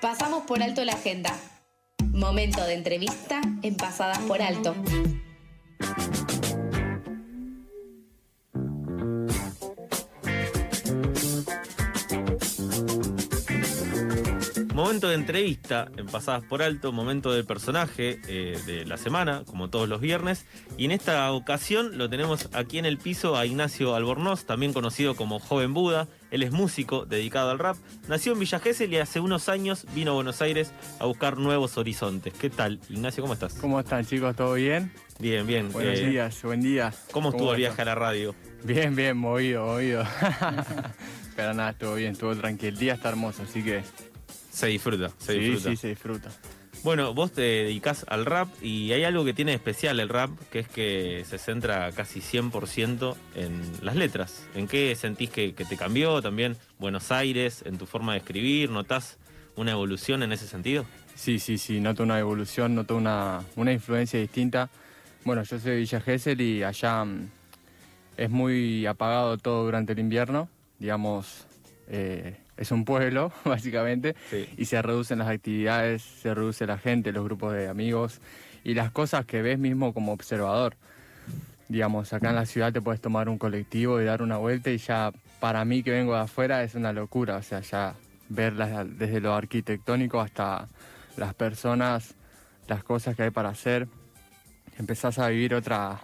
Pasamos 0.00 0.44
por 0.44 0.62
alto 0.62 0.84
la 0.84 0.92
agenda. 0.92 1.34
Momento 2.12 2.64
de 2.64 2.74
entrevista 2.74 3.40
en 3.62 3.76
Pasadas 3.76 4.20
por 4.20 4.40
Alto. 4.40 4.76
Momento 14.72 15.08
de 15.08 15.14
entrevista 15.16 15.90
en 15.96 16.06
Pasadas 16.06 16.44
por 16.44 16.62
Alto, 16.62 16.92
momento 16.92 17.32
del 17.32 17.44
personaje 17.44 18.20
eh, 18.28 18.56
de 18.66 18.86
la 18.86 18.98
semana, 18.98 19.42
como 19.46 19.68
todos 19.68 19.88
los 19.88 20.00
viernes. 20.00 20.46
Y 20.76 20.84
en 20.84 20.92
esta 20.92 21.32
ocasión 21.32 21.98
lo 21.98 22.08
tenemos 22.08 22.48
aquí 22.52 22.78
en 22.78 22.86
el 22.86 22.98
piso 22.98 23.36
a 23.36 23.46
Ignacio 23.46 23.96
Albornoz, 23.96 24.44
también 24.44 24.72
conocido 24.72 25.16
como 25.16 25.40
Joven 25.40 25.74
Buda. 25.74 26.06
Él 26.30 26.42
es 26.42 26.50
músico 26.52 27.06
dedicado 27.06 27.50
al 27.50 27.58
rap. 27.58 27.76
Nació 28.06 28.32
en 28.32 28.40
Villa 28.40 28.58
Gesell 28.58 28.92
y 28.92 28.98
hace 28.98 29.20
unos 29.20 29.48
años 29.48 29.86
vino 29.94 30.10
a 30.10 30.14
Buenos 30.14 30.42
Aires 30.42 30.72
a 30.98 31.06
buscar 31.06 31.38
nuevos 31.38 31.78
horizontes. 31.78 32.34
¿Qué 32.34 32.50
tal, 32.50 32.80
Ignacio? 32.90 33.22
¿Cómo 33.22 33.34
estás? 33.34 33.54
¿Cómo 33.54 33.80
están, 33.80 34.04
chicos? 34.04 34.36
¿Todo 34.36 34.54
bien? 34.54 34.92
Bien, 35.18 35.46
bien. 35.46 35.72
Buenos 35.72 35.98
Eh, 35.98 36.06
días, 36.10 36.42
buen 36.42 36.60
día. 36.60 36.92
¿Cómo 37.12 37.30
estuvo 37.30 37.52
el 37.52 37.58
viaje 37.58 37.80
a 37.82 37.84
la 37.86 37.94
radio? 37.94 38.34
Bien, 38.62 38.94
bien, 38.94 39.16
movido, 39.16 39.64
movido. 39.66 40.04
Pero 41.36 41.54
nada, 41.54 41.70
estuvo 41.70 41.94
bien, 41.94 42.12
estuvo 42.12 42.34
tranquilo. 42.36 42.72
El 42.72 42.78
día 42.78 42.94
está 42.94 43.08
hermoso, 43.08 43.42
así 43.44 43.62
que 43.62 43.82
Se 44.50 44.66
disfruta, 44.66 45.10
se 45.18 45.32
sí, 45.32 45.38
disfruta. 45.38 45.70
sí, 45.70 45.76
se 45.76 45.88
disfruta. 45.88 46.30
Bueno, 46.84 47.12
vos 47.12 47.32
te 47.32 47.42
dedicás 47.42 48.06
al 48.08 48.24
rap 48.24 48.48
y 48.62 48.92
hay 48.92 49.04
algo 49.04 49.24
que 49.24 49.34
tiene 49.34 49.52
especial 49.52 49.98
el 49.98 50.08
rap, 50.08 50.30
que 50.50 50.60
es 50.60 50.68
que 50.68 51.24
se 51.28 51.36
centra 51.36 51.90
casi 51.92 52.20
100% 52.20 53.16
en 53.34 53.60
las 53.82 53.96
letras. 53.96 54.46
¿En 54.54 54.68
qué 54.68 54.94
sentís 54.94 55.30
que, 55.30 55.54
que 55.54 55.64
te 55.64 55.76
cambió 55.76 56.22
también 56.22 56.56
Buenos 56.78 57.10
Aires, 57.10 57.62
en 57.66 57.78
tu 57.78 57.86
forma 57.86 58.12
de 58.12 58.18
escribir? 58.18 58.70
¿Notás 58.70 59.18
una 59.56 59.72
evolución 59.72 60.22
en 60.22 60.32
ese 60.32 60.46
sentido? 60.46 60.86
Sí, 61.16 61.40
sí, 61.40 61.58
sí, 61.58 61.80
noto 61.80 62.04
una 62.04 62.20
evolución, 62.20 62.76
noto 62.76 62.96
una, 62.96 63.42
una 63.56 63.72
influencia 63.72 64.20
distinta. 64.20 64.70
Bueno, 65.24 65.42
yo 65.42 65.58
soy 65.58 65.72
de 65.72 65.76
Villa 65.78 66.00
Gesell 66.00 66.40
y 66.40 66.62
allá 66.62 67.04
mm, 67.04 67.28
es 68.16 68.30
muy 68.30 68.86
apagado 68.86 69.36
todo 69.36 69.64
durante 69.64 69.94
el 69.94 69.98
invierno. 69.98 70.48
Digamos, 70.78 71.47
eh, 71.88 72.36
es 72.56 72.70
un 72.70 72.84
pueblo, 72.84 73.32
básicamente. 73.44 74.14
Sí. 74.30 74.48
y 74.56 74.64
se 74.66 74.80
reducen 74.82 75.18
las 75.18 75.28
actividades, 75.28 76.02
se 76.02 76.34
reduce 76.34 76.66
la 76.66 76.78
gente, 76.78 77.12
los 77.12 77.24
grupos 77.24 77.52
de 77.54 77.68
amigos 77.68 78.20
y 78.64 78.74
las 78.74 78.90
cosas 78.90 79.24
que 79.24 79.42
ves 79.42 79.58
mismo 79.58 79.92
como 79.94 80.12
observador. 80.12 80.74
Digamos, 81.68 82.12
acá 82.14 82.30
en 82.30 82.36
la 82.36 82.46
ciudad 82.46 82.72
te 82.72 82.80
puedes 82.80 83.00
tomar 83.00 83.28
un 83.28 83.36
colectivo 83.38 84.00
y 84.00 84.04
dar 84.04 84.22
una 84.22 84.38
vuelta 84.38 84.70
y 84.70 84.78
ya 84.78 85.12
para 85.38 85.64
mí 85.66 85.82
que 85.82 85.90
vengo 85.90 86.14
de 86.14 86.20
afuera 86.20 86.62
es 86.62 86.74
una 86.74 86.92
locura, 86.92 87.36
o 87.36 87.42
sea, 87.42 87.60
ya 87.60 87.94
ver 88.30 88.54
las- 88.54 88.98
desde 88.98 89.20
lo 89.20 89.34
arquitectónico 89.34 90.20
hasta 90.20 90.68
las 91.16 91.34
personas, 91.34 92.14
las 92.68 92.82
cosas 92.84 93.14
que 93.16 93.24
hay 93.24 93.30
para 93.30 93.50
hacer, 93.50 93.86
empezás 94.78 95.18
a 95.18 95.28
vivir 95.28 95.54
otra 95.54 96.00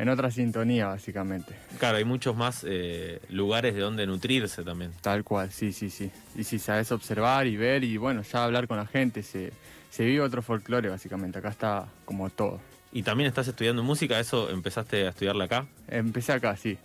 en 0.00 0.08
otra 0.08 0.30
sintonía 0.30 0.86
básicamente. 0.86 1.54
Claro, 1.78 1.98
hay 1.98 2.06
muchos 2.06 2.34
más 2.34 2.64
eh, 2.66 3.20
lugares 3.28 3.74
de 3.74 3.82
donde 3.82 4.06
nutrirse 4.06 4.62
también. 4.64 4.92
Tal 5.02 5.24
cual, 5.24 5.52
sí, 5.52 5.74
sí, 5.74 5.90
sí. 5.90 6.10
Y 6.34 6.44
si 6.44 6.58
sabes 6.58 6.90
observar 6.90 7.46
y 7.46 7.58
ver 7.58 7.84
y 7.84 7.98
bueno, 7.98 8.22
ya 8.22 8.44
hablar 8.44 8.66
con 8.66 8.78
la 8.78 8.86
gente, 8.86 9.22
se, 9.22 9.52
se 9.90 10.04
vive 10.04 10.22
otro 10.22 10.40
folclore 10.40 10.88
básicamente. 10.88 11.38
Acá 11.38 11.50
está 11.50 11.86
como 12.06 12.30
todo. 12.30 12.60
Y 12.92 13.02
también 13.02 13.28
estás 13.28 13.46
estudiando 13.48 13.82
música, 13.82 14.18
¿eso 14.18 14.48
empezaste 14.48 15.06
a 15.06 15.10
estudiarla 15.10 15.44
acá? 15.44 15.66
Empecé 15.86 16.32
acá, 16.32 16.56
sí. 16.56 16.78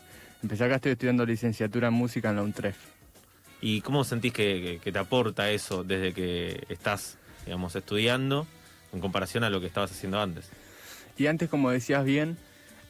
Empecé 0.44 0.66
acá, 0.66 0.76
estoy 0.76 0.92
estudiando 0.92 1.26
licenciatura 1.26 1.88
en 1.88 1.94
música 1.94 2.32
en 2.32 2.36
la 2.36 2.44
UNTREF. 2.44 2.76
¿Y 3.62 3.80
cómo 3.80 4.04
sentís 4.04 4.34
que, 4.34 4.82
te 4.84 5.00
aporta 5.00 5.50
eso 5.50 5.86
desde 5.86 6.14
que 6.14 6.66
estás, 6.68 7.18
digamos, 7.46 7.78
estudiando 7.78 8.46
en 8.92 9.00
comparación 9.00 9.46
a 9.46 9.50
lo 9.50 9.62
que 9.62 9.68
estabas 9.68 9.92
haciendo 9.92 10.20
antes? 10.20 10.50
Y 11.18 11.28
antes, 11.28 11.48
como 11.50 11.72
decías 11.72 12.04
bien, 12.04 12.38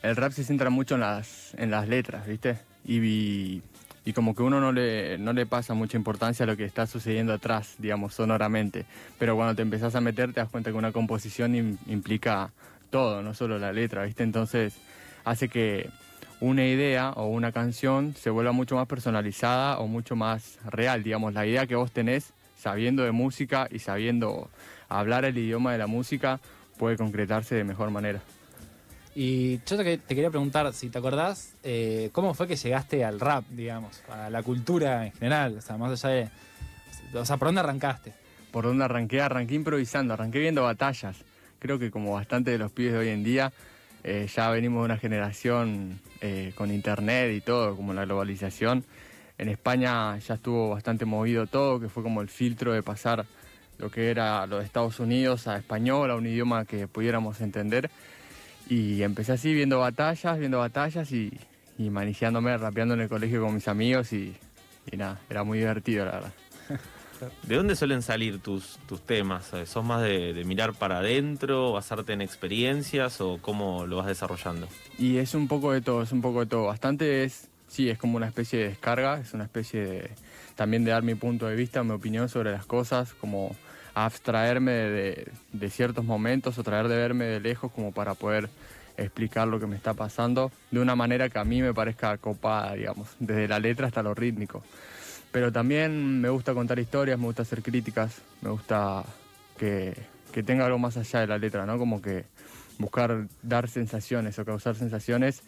el 0.06 0.16
rap 0.16 0.32
se 0.32 0.44
centra 0.44 0.70
mucho 0.70 0.96
en 0.96 1.02
las, 1.02 1.54
en 1.56 1.72
las 1.72 1.88
letras, 1.88 2.28
¿viste? 2.28 2.58
Y, 2.86 3.62
como 4.14 4.36
que 4.36 4.44
uno 4.44 4.60
no 4.62 4.72
le, 4.72 5.18
no 5.18 5.34
le 5.34 5.48
pasa 5.48 5.74
mucha 5.74 5.98
importancia 5.98 6.44
a 6.44 6.48
lo 6.48 6.56
que 6.56 6.64
está 6.64 6.86
sucediendo 6.86 7.34
atrás, 7.34 7.74
digamos, 7.80 8.14
sonoramente. 8.14 8.86
Pero 9.18 9.36
cuando 9.36 9.56
te 9.56 9.64
empezás 9.64 9.96
a 9.96 10.02
meter, 10.02 10.32
te 10.32 10.42
das 10.42 10.50
cuenta 10.50 10.70
que 10.70 10.78
una 10.78 10.92
composición 10.92 11.56
im- 11.56 11.78
implica 11.88 12.52
todo, 12.92 13.24
no 13.24 13.34
solo 13.34 13.58
la 13.58 13.74
letra, 13.74 14.04
¿viste? 14.04 14.22
Entonces 14.22 14.76
hace 15.24 15.50
que 15.50 15.90
una 16.40 16.66
idea 16.66 17.10
o 17.12 17.26
una 17.26 17.52
canción 17.52 18.14
se 18.16 18.30
vuelva 18.30 18.52
mucho 18.52 18.76
más 18.76 18.88
personalizada 18.88 19.80
o 19.80 19.88
mucho 19.88 20.16
más 20.16 20.60
real, 20.66 21.02
digamos, 21.02 21.34
la 21.34 21.48
idea 21.48 21.66
que 21.66 21.76
vos 21.76 21.92
tenés 21.92 22.32
sabiendo 22.60 23.04
de 23.04 23.12
música 23.12 23.68
y 23.72 23.80
sabiendo 23.80 24.50
hablar 24.88 25.26
el 25.26 25.36
idioma 25.36 25.72
de 25.72 25.80
la 25.80 25.88
música 25.88 26.40
puede 26.78 26.96
concretarse 26.96 27.56
de 27.56 27.64
mejor 27.64 27.90
manera. 27.90 28.22
Y 29.16 29.60
yo 29.66 29.78
te, 29.78 30.00
quería 30.00 30.30
preguntar, 30.30 30.72
si 30.74 30.90
te 30.90 30.98
acordás, 30.98 31.54
eh, 31.64 32.10
¿cómo 32.12 32.34
fue 32.34 32.48
que 32.48 32.58
llegaste 32.58 33.06
al 33.06 33.20
rap, 33.20 33.46
digamos, 33.50 34.04
a 34.10 34.30
la 34.30 34.44
cultura 34.44 35.06
en 35.06 35.14
general? 35.14 35.58
O 35.58 35.62
sea, 35.62 35.78
más 35.78 36.04
allá 36.04 36.16
de... 36.16 36.30
O 37.18 37.26
sea, 37.26 37.38
¿por 37.38 37.48
dónde 37.48 37.62
arrancaste? 37.62 38.14
por 38.56 38.64
dónde 38.64 38.86
arranqué, 38.86 39.20
arranqué 39.20 39.54
improvisando, 39.54 40.14
arranqué 40.14 40.40
viendo 40.40 40.64
batallas. 40.64 41.18
Creo 41.60 41.78
que 41.78 41.92
como 41.92 42.14
bastante 42.14 42.52
de 42.52 42.58
los 42.58 42.72
pibes 42.72 42.94
de 42.94 43.00
hoy 43.00 43.10
en 43.10 43.22
día, 43.22 43.52
eh, 44.02 44.30
ya 44.34 44.50
venimos 44.50 44.80
de 44.80 44.86
una 44.86 44.98
generación 44.98 46.00
eh, 46.22 46.54
con 46.56 46.72
internet 46.72 47.36
y 47.36 47.42
todo, 47.42 47.76
como 47.76 47.94
la 47.94 48.06
globalización. 48.06 48.86
En 49.38 49.50
España 49.50 50.18
ya 50.20 50.36
estuvo 50.36 50.70
bastante 50.70 51.04
movido 51.04 51.48
todo, 51.48 51.82
que 51.82 51.90
fue 51.90 52.02
como 52.02 52.22
el 52.22 52.30
filtro 52.30 52.72
de 52.72 52.82
pasar 52.82 53.26
lo 53.78 53.92
que 53.92 54.10
era 54.10 54.48
lo 54.48 54.60
de 54.60 54.64
Estados 54.64 55.02
Unidos 55.02 55.50
a 55.50 55.58
español, 55.58 56.10
a 56.10 56.16
un 56.16 56.26
idioma 56.26 56.64
que 56.64 56.88
pudiéramos 56.88 57.42
entender. 57.42 57.92
Y 58.68 59.04
empecé 59.04 59.34
así 59.34 59.54
viendo 59.54 59.80
batallas, 59.80 60.40
viendo 60.40 60.60
batallas 60.60 61.12
y, 61.12 61.32
y 61.78 61.90
maniciándome, 61.90 62.58
rapeando 62.58 62.94
en 62.96 63.02
el 63.02 63.10
colegio 63.10 63.42
con 63.42 63.54
mis 63.54 63.68
amigos 63.68 64.12
y, 64.14 64.36
y 64.92 64.98
nada, 64.98 65.20
era 65.30 65.44
muy 65.44 65.60
divertido 65.60 66.06
la 66.06 66.12
verdad. 66.12 66.34
¿De 67.44 67.56
dónde 67.56 67.76
suelen 67.76 68.02
salir 68.02 68.40
tus, 68.40 68.78
tus 68.88 69.02
temas? 69.02 69.54
Eh, 69.54 69.66
¿Sos 69.66 69.86
más 69.86 70.02
de, 70.02 70.34
de 70.34 70.44
mirar 70.44 70.74
para 70.74 70.98
adentro, 70.98 71.72
basarte 71.72 72.12
en 72.12 72.22
experiencias 72.22 73.22
o 73.22 73.38
cómo 73.42 73.86
lo 73.86 73.98
vas 73.98 74.08
desarrollando? 74.08 74.68
Y 74.98 75.18
es 75.18 75.34
un 75.34 75.48
poco 75.48 75.72
de 75.72 75.82
todo, 75.82 76.02
es 76.04 76.12
un 76.12 76.22
poco 76.22 76.42
de 76.42 76.48
todo. 76.48 76.66
Bastante 76.66 77.24
es, 77.24 77.48
sí, 77.68 77.90
es 77.90 77.98
como 77.98 78.18
una 78.18 78.28
especie 78.28 78.60
de 78.60 78.70
descarga, 78.70 79.20
es 79.20 79.34
una 79.34 79.46
especie 79.46 79.86
de, 79.86 80.12
también 80.56 80.84
de 80.84 80.92
dar 80.92 81.04
mi 81.04 81.16
punto 81.16 81.48
de 81.48 81.56
vista, 81.56 81.84
mi 81.84 81.92
opinión 81.92 82.28
sobre 82.28 82.52
las 82.52 82.66
cosas, 82.66 83.14
como 83.14 83.56
abstraerme 83.96 84.72
de, 84.72 85.28
de 85.52 85.70
ciertos 85.70 86.06
momentos 86.06 86.58
o 86.58 86.64
traer 86.64 86.88
de 86.88 86.96
verme 86.96 87.26
de 87.26 87.40
lejos 87.40 87.72
como 87.72 87.92
para 87.92 88.14
poder 88.14 88.50
explicar 88.98 89.48
lo 89.48 89.60
que 89.60 89.68
me 89.68 89.76
está 89.76 89.94
pasando 89.94 90.52
de 90.72 90.80
una 90.80 90.96
manera 90.96 91.30
que 91.30 91.40
a 91.40 91.44
mí 91.44 91.62
me 91.62 91.74
parezca 91.74 92.18
copada, 92.18 92.74
digamos, 92.74 93.16
desde 93.20 93.48
la 93.48 93.60
letra 93.60 93.88
hasta 93.88 94.04
lo 94.04 94.14
rítmico. 94.14 94.64
Pero 95.32 95.52
también 95.52 96.22
me 96.22 96.30
gusta 96.30 96.54
contar 96.54 96.80
historias, 96.80 97.20
me 97.20 97.26
gusta 97.26 97.42
hacer 97.42 97.62
críticas, 97.62 98.22
me 98.42 98.50
gusta 98.50 99.04
que, 99.58 99.94
tenga 100.46 100.66
algo 100.66 100.80
más 100.80 100.98
allá 100.98 101.22
de 101.22 101.28
la 101.28 101.38
letra, 101.38 101.66
¿no? 101.66 101.78
Como 101.78 102.02
que 102.02 102.26
buscar 102.78 103.28
dar 103.42 103.70
sensaciones 103.70 104.38
o 104.38 104.46
causar 104.46 104.76
sensaciones, 104.76 105.44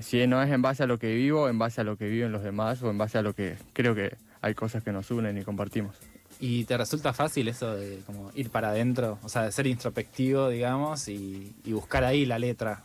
si 0.00 0.26
no 0.26 0.42
es 0.42 0.50
en 0.50 0.62
base 0.62 0.82
a 0.82 0.86
lo 0.86 0.98
que 0.98 1.14
vivo, 1.14 1.48
en 1.48 1.58
base 1.58 1.80
a 1.80 1.84
lo 1.84 1.96
que 1.96 2.08
viven 2.08 2.30
los 2.30 2.42
demás 2.42 2.82
o 2.82 2.90
en 2.90 2.98
base 2.98 3.18
a 3.18 3.22
lo 3.22 3.34
que 3.34 3.56
creo 3.72 3.94
que 3.94 4.16
hay 4.40 4.54
cosas 4.54 4.82
que 4.82 4.92
nos 4.92 5.10
unen 5.10 5.36
y 5.38 5.42
compartimos. 5.42 5.96
¿Y 6.40 6.64
te 6.64 6.76
resulta 6.76 7.12
fácil 7.12 7.48
eso 7.48 7.74
de 7.74 7.98
como 8.06 8.30
ir 8.34 8.50
para 8.50 8.68
adentro? 8.70 9.18
O 9.22 9.28
sea, 9.28 9.42
de 9.42 9.52
ser 9.52 9.66
introspectivo, 9.66 10.48
digamos, 10.48 11.08
y, 11.08 11.52
y 11.64 11.72
buscar 11.72 12.04
ahí 12.04 12.24
la 12.26 12.38
letra. 12.38 12.82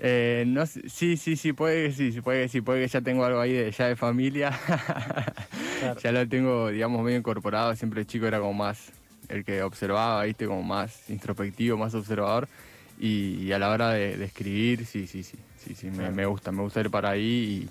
Eh, 0.00 0.42
no, 0.46 0.66
sí, 0.66 1.16
sí, 1.16 1.36
sí, 1.36 1.52
puede 1.52 1.88
que 1.88 1.92
sí, 2.12 2.20
puede 2.20 2.42
que 2.42 2.48
sí, 2.48 2.60
puede 2.60 2.82
que 2.82 2.88
ya 2.88 3.00
tengo 3.00 3.24
algo 3.24 3.40
ahí 3.40 3.52
de, 3.52 3.70
ya 3.70 3.86
de 3.86 3.96
familia. 3.96 4.58
Claro. 5.78 6.00
ya 6.00 6.10
lo 6.10 6.28
tengo, 6.28 6.68
digamos, 6.70 7.00
medio 7.04 7.18
incorporado. 7.18 7.76
Siempre 7.76 8.00
el 8.00 8.06
chico 8.08 8.26
era 8.26 8.40
como 8.40 8.52
más 8.52 8.90
el 9.28 9.44
que 9.44 9.62
observaba, 9.62 10.24
viste, 10.24 10.46
como 10.46 10.64
más 10.64 11.08
introspectivo, 11.08 11.76
más 11.76 11.94
observador. 11.94 12.48
Y, 12.98 13.44
y 13.44 13.52
a 13.52 13.60
la 13.60 13.68
hora 13.70 13.90
de, 13.92 14.16
de 14.16 14.24
escribir, 14.24 14.84
sí, 14.86 15.06
sí, 15.06 15.22
sí, 15.22 15.38
sí, 15.64 15.76
sí, 15.76 15.86
me, 15.86 15.98
Claro. 15.98 16.14
me 16.16 16.26
gusta, 16.26 16.50
me 16.50 16.62
gusta 16.62 16.80
ir 16.80 16.90
para 16.90 17.10
ahí 17.10 17.68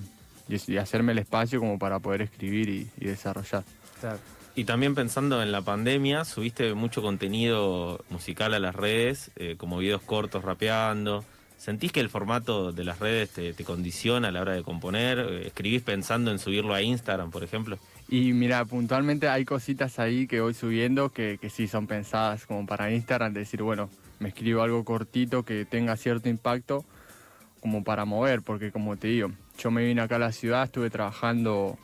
y 0.47 0.77
hacerme 0.77 1.11
el 1.11 1.17
espacio 1.17 1.59
como 1.59 1.77
para 1.77 1.99
poder 1.99 2.21
escribir 2.21 2.69
y, 2.69 2.89
y 2.97 3.05
desarrollar. 3.07 3.65
Claro. 3.99 4.19
Y 4.57 4.63
también 4.63 4.95
pensando 4.95 5.43
en 5.43 5.51
la 5.51 5.61
pandemia, 5.61 6.25
subiste 6.25 6.73
mucho 6.73 7.03
contenido 7.03 8.03
musical 8.09 8.55
a 8.55 8.59
las 8.59 8.73
redes, 8.73 9.29
eh, 9.35 9.53
como 9.55 9.77
videos 9.77 10.01
cortos 10.01 10.43
rapeando. 10.43 11.23
¿Sentís 11.59 11.91
que 11.91 11.99
el 11.99 12.09
formato 12.09 12.71
de 12.71 12.83
las 12.83 12.97
redes 12.97 13.29
te, 13.29 13.63
condiciona 13.63 14.29
a 14.29 14.31
la 14.31 14.41
hora 14.41 14.53
de 14.53 14.63
componer? 14.63 15.19
Eh, 15.19 15.45
¿Escribís 15.45 15.83
pensando 15.83 16.31
en 16.31 16.39
subirlo 16.39 16.73
a 16.73 16.81
Instagram, 16.81 17.29
por 17.29 17.43
ejemplo? 17.43 17.77
Y 18.09 18.33
mira, 18.33 18.65
puntualmente 18.65 19.29
hay 19.29 19.45
cositas 19.45 19.99
ahí 19.99 20.25
que 20.25 20.41
voy 20.41 20.55
subiendo 20.55 21.09
que, 21.11 21.37
que 21.39 21.51
sí 21.51 21.67
son 21.67 21.85
pensadas 21.85 22.47
como 22.47 22.65
para 22.65 22.91
Instagram, 22.91 23.33
de 23.33 23.41
decir, 23.41 23.61
bueno, 23.61 23.91
me 24.17 24.29
escribo 24.29 24.63
algo 24.63 24.83
cortito 24.83 25.43
que 25.43 25.65
tenga 25.65 25.95
cierto 25.97 26.29
impacto 26.29 26.83
como 27.61 27.83
para 27.83 28.05
mover, 28.05 28.41
porque 28.41 28.71
como 28.71 28.97
te 28.97 29.09
digo, 29.09 29.29
yo 29.59 29.69
me 29.69 29.85
vine 29.85 30.01
acá 30.01 30.15
a 30.15 30.19
la 30.19 30.31
ciudad, 30.31 30.63
estuve 30.63 30.89
trabajando 30.89 31.77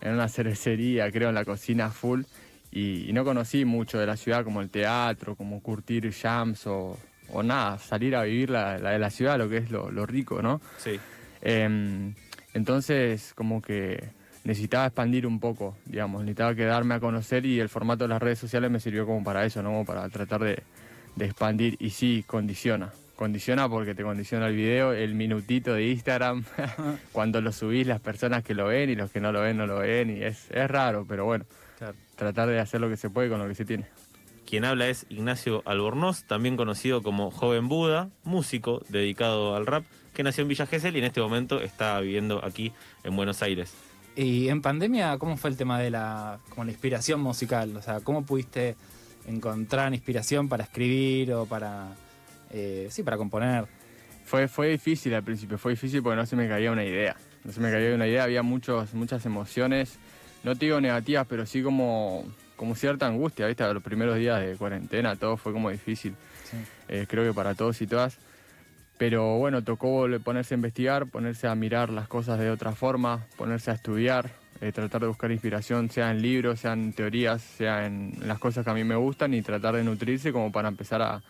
en 0.00 0.14
una 0.14 0.28
cervecería, 0.28 1.10
creo, 1.10 1.28
en 1.28 1.34
la 1.34 1.44
cocina 1.44 1.90
full, 1.90 2.22
y, 2.70 3.08
y 3.08 3.12
no 3.12 3.24
conocí 3.24 3.64
mucho 3.64 3.98
de 3.98 4.06
la 4.06 4.16
ciudad 4.16 4.44
como 4.44 4.60
el 4.60 4.70
teatro, 4.70 5.34
como 5.34 5.60
curtir 5.62 6.12
jams 6.12 6.66
o, 6.66 6.98
o 7.32 7.42
nada, 7.42 7.78
salir 7.78 8.14
a 8.16 8.22
vivir 8.24 8.50
la, 8.50 8.78
la 8.78 8.90
de 8.90 8.98
la 8.98 9.10
ciudad, 9.10 9.38
lo 9.38 9.48
que 9.48 9.58
es 9.58 9.70
lo, 9.70 9.90
lo 9.90 10.06
rico, 10.06 10.42
¿no? 10.42 10.60
Sí. 10.78 10.98
Em, 11.42 12.14
entonces, 12.54 13.32
como 13.34 13.62
que 13.62 14.10
necesitaba 14.44 14.86
expandir 14.86 15.26
un 15.26 15.40
poco, 15.40 15.76
digamos, 15.86 16.22
necesitaba 16.22 16.54
quedarme 16.54 16.94
a 16.94 17.00
conocer 17.00 17.44
y 17.46 17.58
el 17.60 17.68
formato 17.68 18.04
de 18.04 18.08
las 18.08 18.22
redes 18.22 18.38
sociales 18.38 18.70
me 18.70 18.80
sirvió 18.80 19.06
como 19.06 19.24
para 19.24 19.44
eso, 19.44 19.62
¿no? 19.62 19.70
Como 19.70 19.84
para 19.84 20.08
tratar 20.08 20.42
de, 20.42 20.62
de 21.16 21.24
expandir 21.24 21.76
y 21.80 21.90
sí, 21.90 22.24
condiciona. 22.26 22.92
Condiciona 23.16 23.68
porque 23.68 23.94
te 23.94 24.02
condiciona 24.02 24.46
el 24.48 24.54
video, 24.56 24.92
el 24.92 25.14
minutito 25.14 25.72
de 25.72 25.86
Instagram, 25.88 26.44
cuando 27.12 27.40
lo 27.40 27.50
subís 27.50 27.86
las 27.86 28.00
personas 28.00 28.44
que 28.44 28.54
lo 28.54 28.66
ven 28.66 28.90
y 28.90 28.94
los 28.94 29.10
que 29.10 29.20
no 29.20 29.32
lo 29.32 29.40
ven 29.40 29.56
no 29.56 29.66
lo 29.66 29.78
ven 29.78 30.10
y 30.14 30.22
es, 30.22 30.50
es 30.50 30.70
raro, 30.70 31.04
pero 31.08 31.24
bueno, 31.24 31.46
Claro. 31.78 31.94
tratar 32.16 32.48
de 32.48 32.58
hacer 32.60 32.80
lo 32.80 32.88
que 32.88 32.96
se 32.96 33.10
puede 33.10 33.28
con 33.28 33.38
lo 33.38 33.48
que 33.48 33.54
se 33.54 33.64
tiene. 33.64 33.86
Quien 34.46 34.64
habla 34.64 34.88
es 34.88 35.06
Ignacio 35.08 35.62
Albornoz, 35.64 36.24
también 36.24 36.56
conocido 36.56 37.02
como 37.02 37.30
Joven 37.30 37.68
Buda, 37.68 38.10
músico 38.22 38.82
dedicado 38.88 39.56
al 39.56 39.66
rap, 39.66 39.84
que 40.14 40.22
nació 40.22 40.42
en 40.42 40.48
Villa 40.48 40.66
Gesell 40.66 40.94
y 40.94 41.00
en 41.00 41.04
este 41.06 41.20
momento 41.20 41.60
está 41.60 41.98
viviendo 42.00 42.44
aquí 42.44 42.72
en 43.02 43.16
Buenos 43.16 43.42
Aires. 43.42 43.74
Y 44.14 44.48
en 44.48 44.62
pandemia, 44.62 45.18
¿cómo 45.18 45.36
fue 45.36 45.50
el 45.50 45.56
tema 45.56 45.78
de 45.80 45.90
la, 45.90 46.38
como 46.48 46.64
la 46.64 46.70
inspiración 46.70 47.20
musical? 47.20 47.76
O 47.76 47.82
sea, 47.82 48.00
¿cómo 48.00 48.24
pudiste 48.24 48.76
encontrar 49.26 49.92
inspiración 49.92 50.48
para 50.48 50.64
escribir 50.64 51.32
o 51.34 51.44
para, 51.46 51.88
eh, 52.50 52.88
sí, 52.90 53.02
para 53.02 53.16
componer? 53.16 53.66
Fue, 54.24 54.48
fue 54.48 54.68
difícil 54.68 55.14
al 55.14 55.22
principio, 55.22 55.58
fue 55.58 55.72
difícil 55.72 56.02
porque 56.02 56.16
no 56.16 56.26
se 56.26 56.36
me 56.36 56.48
caía 56.48 56.72
una 56.72 56.84
idea. 56.84 57.16
No 57.44 57.52
se 57.52 57.60
me 57.60 57.70
caía 57.70 57.94
una 57.94 58.06
idea, 58.06 58.24
había 58.24 58.42
muchos, 58.42 58.92
muchas 58.94 59.24
emociones, 59.24 59.98
no 60.42 60.56
te 60.56 60.66
digo 60.66 60.80
negativas, 60.80 61.26
pero 61.28 61.46
sí 61.46 61.62
como, 61.62 62.24
como 62.56 62.74
cierta 62.74 63.06
angustia, 63.06 63.46
¿viste? 63.46 63.72
Los 63.72 63.82
primeros 63.82 64.16
días 64.16 64.40
de 64.40 64.56
cuarentena, 64.56 65.14
todo 65.16 65.36
fue 65.36 65.52
como 65.52 65.70
difícil. 65.70 66.14
Sí. 66.50 66.56
eh, 66.88 67.06
creo 67.08 67.24
que 67.24 67.32
para 67.32 67.54
todos 67.54 67.80
y 67.82 67.86
todas. 67.86 68.18
Pero 68.98 69.38
bueno, 69.38 69.62
tocó 69.62 70.06
ponerse 70.24 70.54
a 70.54 70.56
investigar, 70.56 71.06
ponerse 71.06 71.46
a 71.46 71.54
mirar 71.54 71.90
las 71.90 72.08
cosas 72.08 72.38
de 72.38 72.50
otra 72.50 72.72
forma, 72.72 73.26
ponerse 73.36 73.70
a 73.70 73.74
estudiar, 73.74 74.30
eh, 74.60 74.72
tratar 74.72 75.02
de 75.02 75.06
buscar 75.08 75.30
inspiración, 75.30 75.90
sea 75.90 76.10
en 76.10 76.22
libros, 76.22 76.60
sea 76.60 76.72
en 76.72 76.94
teorías, 76.94 77.42
sea 77.42 77.86
en 77.86 78.14
las 78.22 78.38
cosas 78.38 78.64
que 78.64 78.70
a 78.70 78.74
mí 78.74 78.84
me 78.84 78.96
gustan 78.96 79.34
y 79.34 79.42
tratar 79.42 79.76
de 79.76 79.84
nutrirse 79.84 80.32
como 80.32 80.50
para 80.50 80.68
empezar 80.68 81.02
a, 81.02 81.22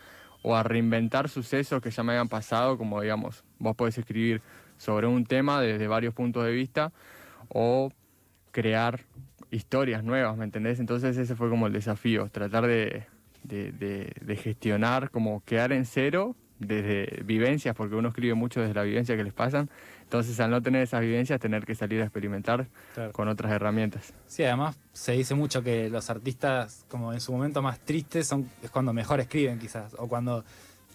o 0.49 0.55
a 0.55 0.63
reinventar 0.63 1.29
sucesos 1.29 1.83
que 1.83 1.91
ya 1.91 2.05
me 2.05 2.13
hayan 2.13 2.29
pasado, 2.29 2.79
como 2.79 3.01
digamos, 3.01 3.43
vos 3.59 3.75
podés 3.75 3.99
escribir 3.99 4.43
sobre 4.79 5.09
un 5.09 5.27
tema 5.27 5.61
desde 5.61 5.89
varios 5.89 6.15
puntos 6.15 6.45
de 6.45 6.53
vista 6.53 6.93
o 7.49 7.91
crear 8.53 9.01
historias 9.51 10.05
nuevas, 10.05 10.37
¿me 10.37 10.45
entendés? 10.45 10.79
Entonces 10.79 11.17
ese 11.17 11.35
fue 11.35 11.51
como 11.51 11.67
el 11.67 11.73
desafío, 11.73 12.29
tratar 12.31 12.65
de, 12.69 13.07
de- 13.43 13.73
de- 13.73 14.13
de 14.21 14.37
gestionar, 14.37 15.11
como 15.11 15.43
quedar 15.45 15.73
en 15.73 15.85
cero 15.85 16.37
desde 16.59 17.23
vivencias, 17.25 17.75
porque 17.77 17.95
uno 17.95 18.09
escribe 18.09 18.35
mucho 18.35 18.61
desde 18.61 18.75
la 18.75 18.83
vivencia 18.83 19.17
que 19.17 19.25
les 19.25 19.33
pasan, 19.35 19.69
entonces 20.03 20.39
al 20.41 20.51
no 20.51 20.63
tener 20.63 20.83
esas 20.83 21.01
vivencias 21.01 21.39
tener 21.41 21.67
que 21.67 21.75
salir 21.75 22.01
a 22.01 22.05
experimentar 22.05 22.67
Claro. 22.95 23.13
con 23.13 23.29
otras 23.29 23.53
herramientas. 23.53 24.15
Sí, 24.27 24.45
además 24.45 24.79
se 24.93 25.13
dice 25.13 25.35
mucho 25.35 25.63
que 25.63 25.91
los 25.91 26.09
artistas, 26.11 26.85
como 26.89 27.13
en 27.13 27.21
su 27.21 27.33
momento 27.33 27.61
más 27.63 27.79
tristes, 27.81 28.27
son, 28.27 28.49
es 28.63 28.71
cuando 28.71 28.93
mejor 28.93 29.21
escriben 29.21 29.59
quizás, 29.59 29.95
o 29.99 30.09
cuando 30.09 30.45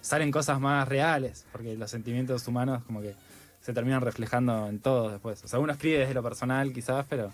salen 0.01 0.31
cosas 0.31 0.59
más 0.59 0.87
reales, 0.87 1.45
porque 1.51 1.75
los 1.77 1.91
sentimientos 1.91 2.47
humanos 2.47 2.83
como 2.85 3.01
que 3.01 3.13
se 3.61 3.73
terminan 3.73 4.01
reflejando 4.01 4.67
en 4.67 4.79
todo 4.79 5.11
después. 5.11 5.43
O 5.43 5.47
sea, 5.47 5.59
uno 5.59 5.73
escribe 5.73 5.99
desde 5.99 6.15
lo 6.15 6.23
personal 6.23 6.73
quizás, 6.73 7.05
pero 7.07 7.31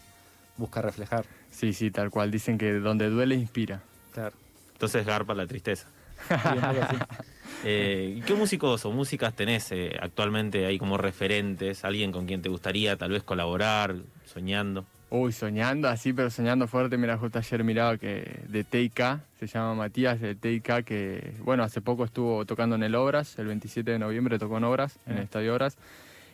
busca 0.57 0.81
reflejar. 0.81 1.25
Sí, 1.51 1.71
sí, 1.71 1.91
tal 1.91 2.09
cual, 2.09 2.29
dicen 2.31 2.57
que 2.57 2.74
donde 2.74 3.09
duele 3.09 3.35
inspira. 3.35 3.81
Claro. 4.13 4.35
Entonces 4.74 5.06
garpa 5.06 5.33
la 5.33 5.47
tristeza. 5.47 5.88
Sí. 6.27 6.33
Eh, 7.63 8.15
¿y 8.18 8.21
¿Qué 8.21 8.33
músicos 8.36 8.86
o 8.86 8.92
músicas 8.92 9.33
tenés 9.36 9.71
eh, 9.71 9.98
actualmente 10.00 10.65
ahí 10.65 10.77
como 10.77 10.98
referentes? 10.98 11.83
¿Alguien 11.83 12.12
con 12.12 12.25
quien 12.25 12.42
te 12.42 12.50
gustaría 12.50 12.95
tal 12.98 13.12
vez 13.12 13.24
colaborar, 13.24 13.95
soñando? 14.25 14.86
Uy, 15.09 15.31
soñando 15.31 15.88
así, 15.88 16.12
pero 16.12 16.30
soñando 16.30 16.68
fuerte. 16.68 16.98
Mira, 16.98 17.18
justo 17.18 17.39
ayer 17.39 17.63
miraba 17.63 17.98
que 17.98 18.42
de 18.50 18.63
TIK, 18.63 19.19
se 19.39 19.48
llama 19.48 19.74
Matías 19.74 20.19
de 20.19 20.36
TIK, 20.36 20.83
que 20.83 21.33
bueno, 21.44 21.63
hace 21.63 21.81
poco 21.81 22.04
estuvo 22.04 22.45
tocando 22.45 22.75
en 22.75 22.83
el 22.83 22.94
Obras, 22.94 23.39
el 23.39 23.48
27 23.48 23.92
de 23.92 24.00
noviembre 24.00 24.38
tocó 24.38 24.57
en 24.57 24.65
Obras, 24.65 25.00
en 25.06 25.18
el. 25.18 25.24
Estadio 25.24 25.53
Obras. 25.53 25.77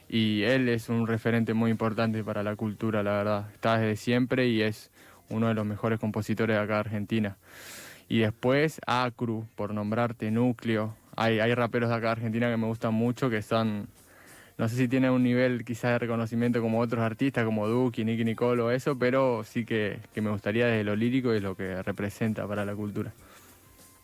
Y 0.10 0.42
él 0.44 0.68
es 0.70 0.90
un 0.90 1.08
referente 1.08 1.54
muy 1.54 1.72
importante 1.72 2.24
para 2.24 2.44
la 2.44 2.56
cultura, 2.56 3.04
la 3.04 3.12
verdad. 3.12 3.52
Está 3.54 3.78
desde 3.78 3.96
siempre 3.96 4.48
y 4.48 4.62
es 4.62 4.92
uno 5.30 5.48
de 5.48 5.54
los 5.54 5.66
mejores 5.66 6.00
compositores 6.00 6.56
de 6.56 6.62
acá 6.62 6.74
de 6.74 6.80
Argentina. 6.80 7.38
Y 8.10 8.20
después 8.20 8.82
Acru, 8.86 9.48
por 9.56 9.74
nombrarte, 9.74 10.30
Núcleo. 10.32 10.96
Hay, 11.16 11.54
raperos 11.54 11.90
de 11.90 11.96
acá 11.96 12.08
de 12.08 12.12
Argentina 12.14 12.50
que 12.50 12.58
me 12.58 12.68
gustan 12.68 12.94
mucho, 12.94 13.30
que 13.30 13.42
son 13.42 13.88
no 14.58 14.70
sé 14.70 14.76
si 14.76 14.88
tiene 14.88 15.10
un 15.10 15.24
nivel 15.24 15.66
quizás 15.66 15.94
de 15.94 16.00
reconocimiento 16.00 16.62
como 16.62 16.80
otros 16.80 17.02
artistas, 17.02 17.44
como 17.44 17.68
Duki, 17.68 18.06
Nicky 18.06 18.24
Nicole 18.24 18.62
o 18.62 18.72
eso, 18.72 18.98
pero 18.98 19.44
sí 19.44 19.66
que, 19.66 20.00
que 20.14 20.22
me 20.22 20.30
gustaría 20.30 20.68
desde 20.68 20.84
lo 20.84 20.96
lírico 20.96 21.34
y 21.34 21.40
lo 21.40 21.56
que 21.56 21.82
representa 21.82 22.48
para 22.48 22.64
la 22.64 22.76
cultura. 22.76 23.12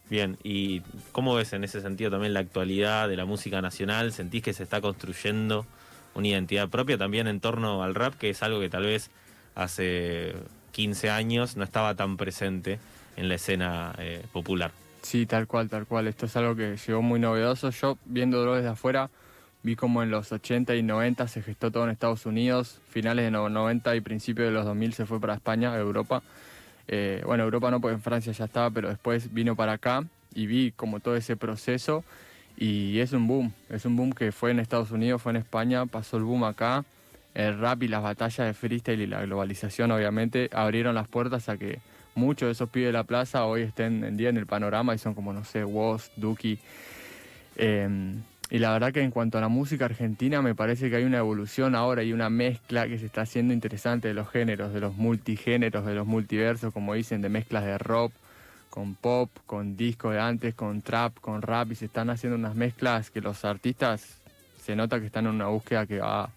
Bien, 0.09 0.37
¿y 0.43 0.81
cómo 1.11 1.35
ves 1.35 1.53
en 1.53 1.63
ese 1.63 1.81
sentido 1.81 2.09
también 2.09 2.33
la 2.33 2.39
actualidad 2.39 3.07
de 3.07 3.15
la 3.15 3.25
música 3.25 3.61
nacional? 3.61 4.11
¿Sentís 4.11 4.41
que 4.41 4.53
se 4.53 4.63
está 4.63 4.81
construyendo 4.81 5.67
una 6.15 6.27
identidad 6.27 6.67
propia 6.67 6.97
también 6.97 7.27
en 7.27 7.39
torno 7.39 7.83
al 7.83 7.93
rap, 7.93 8.15
que 8.15 8.31
es 8.31 8.41
algo 8.41 8.59
que 8.59 8.69
tal 8.69 8.83
vez 8.83 9.11
hace 9.53 10.33
15 10.71 11.11
años 11.11 11.57
no 11.57 11.63
estaba 11.63 11.93
tan 11.93 12.17
presente 12.17 12.79
en 13.17 13.29
la 13.29 13.35
escena 13.35 13.93
eh, 13.99 14.23
popular? 14.33 14.71
Sí, 15.01 15.25
tal 15.25 15.47
cual, 15.47 15.69
tal 15.69 15.85
cual. 15.85 16.07
Esto 16.07 16.25
es 16.25 16.35
algo 16.35 16.55
que 16.55 16.75
llegó 16.75 17.01
muy 17.01 17.19
novedoso. 17.19 17.69
Yo, 17.69 17.97
viéndolo 18.05 18.55
desde 18.55 18.69
afuera, 18.69 19.09
vi 19.63 19.75
como 19.75 20.03
en 20.03 20.11
los 20.11 20.31
80 20.31 20.75
y 20.75 20.83
90 20.83 21.27
se 21.27 21.41
gestó 21.41 21.71
todo 21.71 21.83
en 21.85 21.89
Estados 21.89 22.25
Unidos, 22.25 22.81
finales 22.89 23.25
de 23.25 23.31
los 23.31 23.51
90 23.51 23.95
y 23.95 24.01
principios 24.01 24.47
de 24.47 24.53
los 24.53 24.65
2000 24.65 24.93
se 24.93 25.05
fue 25.05 25.19
para 25.19 25.35
España, 25.35 25.75
Europa. 25.77 26.21
Eh, 26.87 27.21
bueno, 27.25 27.43
Europa 27.43 27.71
no, 27.71 27.79
porque 27.81 27.95
en 27.95 28.01
Francia 28.01 28.33
ya 28.33 28.45
estaba, 28.45 28.69
pero 28.71 28.89
después 28.89 29.33
vino 29.33 29.55
para 29.55 29.73
acá 29.73 30.03
y 30.33 30.47
vi 30.47 30.71
como 30.71 30.99
todo 30.99 31.15
ese 31.15 31.35
proceso 31.35 32.03
y 32.57 32.99
es 32.99 33.13
un 33.13 33.27
boom, 33.27 33.53
es 33.69 33.85
un 33.85 33.95
boom 33.95 34.11
que 34.11 34.31
fue 34.31 34.51
en 34.51 34.59
Estados 34.59 34.91
Unidos, 34.91 35.21
fue 35.21 35.31
en 35.31 35.37
España, 35.37 35.85
pasó 35.85 36.17
el 36.17 36.23
boom 36.23 36.43
acá. 36.43 36.83
El 37.35 37.59
rap 37.59 37.83
y 37.83 37.87
las 37.87 38.01
batallas 38.01 38.47
de 38.47 38.53
freestyle 38.53 39.01
y 39.01 39.07
la 39.07 39.21
globalización 39.21 39.91
obviamente 39.91 40.49
abrieron 40.51 40.95
las 40.95 41.07
puertas 41.07 41.47
a 41.47 41.57
que 41.57 41.79
muchos 42.19 42.47
de 42.47 42.51
esos 42.51 42.69
pibes 42.69 42.89
de 42.89 42.93
la 42.93 43.03
plaza 43.03 43.45
hoy 43.45 43.61
estén 43.61 44.03
en 44.03 44.17
día 44.17 44.29
en 44.29 44.37
el 44.37 44.45
panorama 44.45 44.93
y 44.93 44.97
son 44.97 45.15
como, 45.15 45.33
no 45.33 45.43
sé, 45.43 45.63
Woz, 45.63 46.11
Duki. 46.15 46.59
Eh, 47.55 48.15
y 48.51 48.57
la 48.57 48.71
verdad 48.71 48.91
que 48.91 49.01
en 49.01 49.11
cuanto 49.11 49.37
a 49.37 49.41
la 49.41 49.47
música 49.47 49.85
argentina 49.85 50.41
me 50.41 50.55
parece 50.55 50.89
que 50.89 50.95
hay 50.95 51.03
una 51.03 51.19
evolución 51.19 51.75
ahora 51.75 52.01
y 52.01 52.13
una 52.13 52.31
mezcla 52.31 52.87
que 52.87 52.97
se 52.97 53.05
está 53.05 53.21
haciendo 53.21 53.53
interesante 53.53 54.07
de 54.07 54.15
los 54.15 54.27
géneros, 54.29 54.73
de 54.73 54.79
los 54.79 54.95
multigéneros, 54.95 55.85
de 55.85 55.93
los 55.93 56.07
multiversos, 56.07 56.73
como 56.73 56.95
dicen, 56.95 57.21
de 57.21 57.29
mezclas 57.29 57.63
de 57.63 57.77
rock 57.77 58.11
con 58.71 58.95
pop, 58.95 59.29
con 59.45 59.77
disco 59.77 60.09
de 60.11 60.19
antes, 60.19 60.55
con 60.55 60.81
trap, 60.81 61.19
con 61.19 61.41
rap 61.41 61.71
y 61.71 61.75
se 61.75 61.85
están 61.85 62.09
haciendo 62.09 62.37
unas 62.37 62.55
mezclas 62.55 63.11
que 63.11 63.21
los 63.21 63.45
artistas 63.45 64.19
se 64.63 64.75
nota 64.75 64.99
que 64.99 65.05
están 65.05 65.25
en 65.25 65.33
una 65.33 65.47
búsqueda 65.47 65.85
que 65.85 65.99
va, 65.99 66.29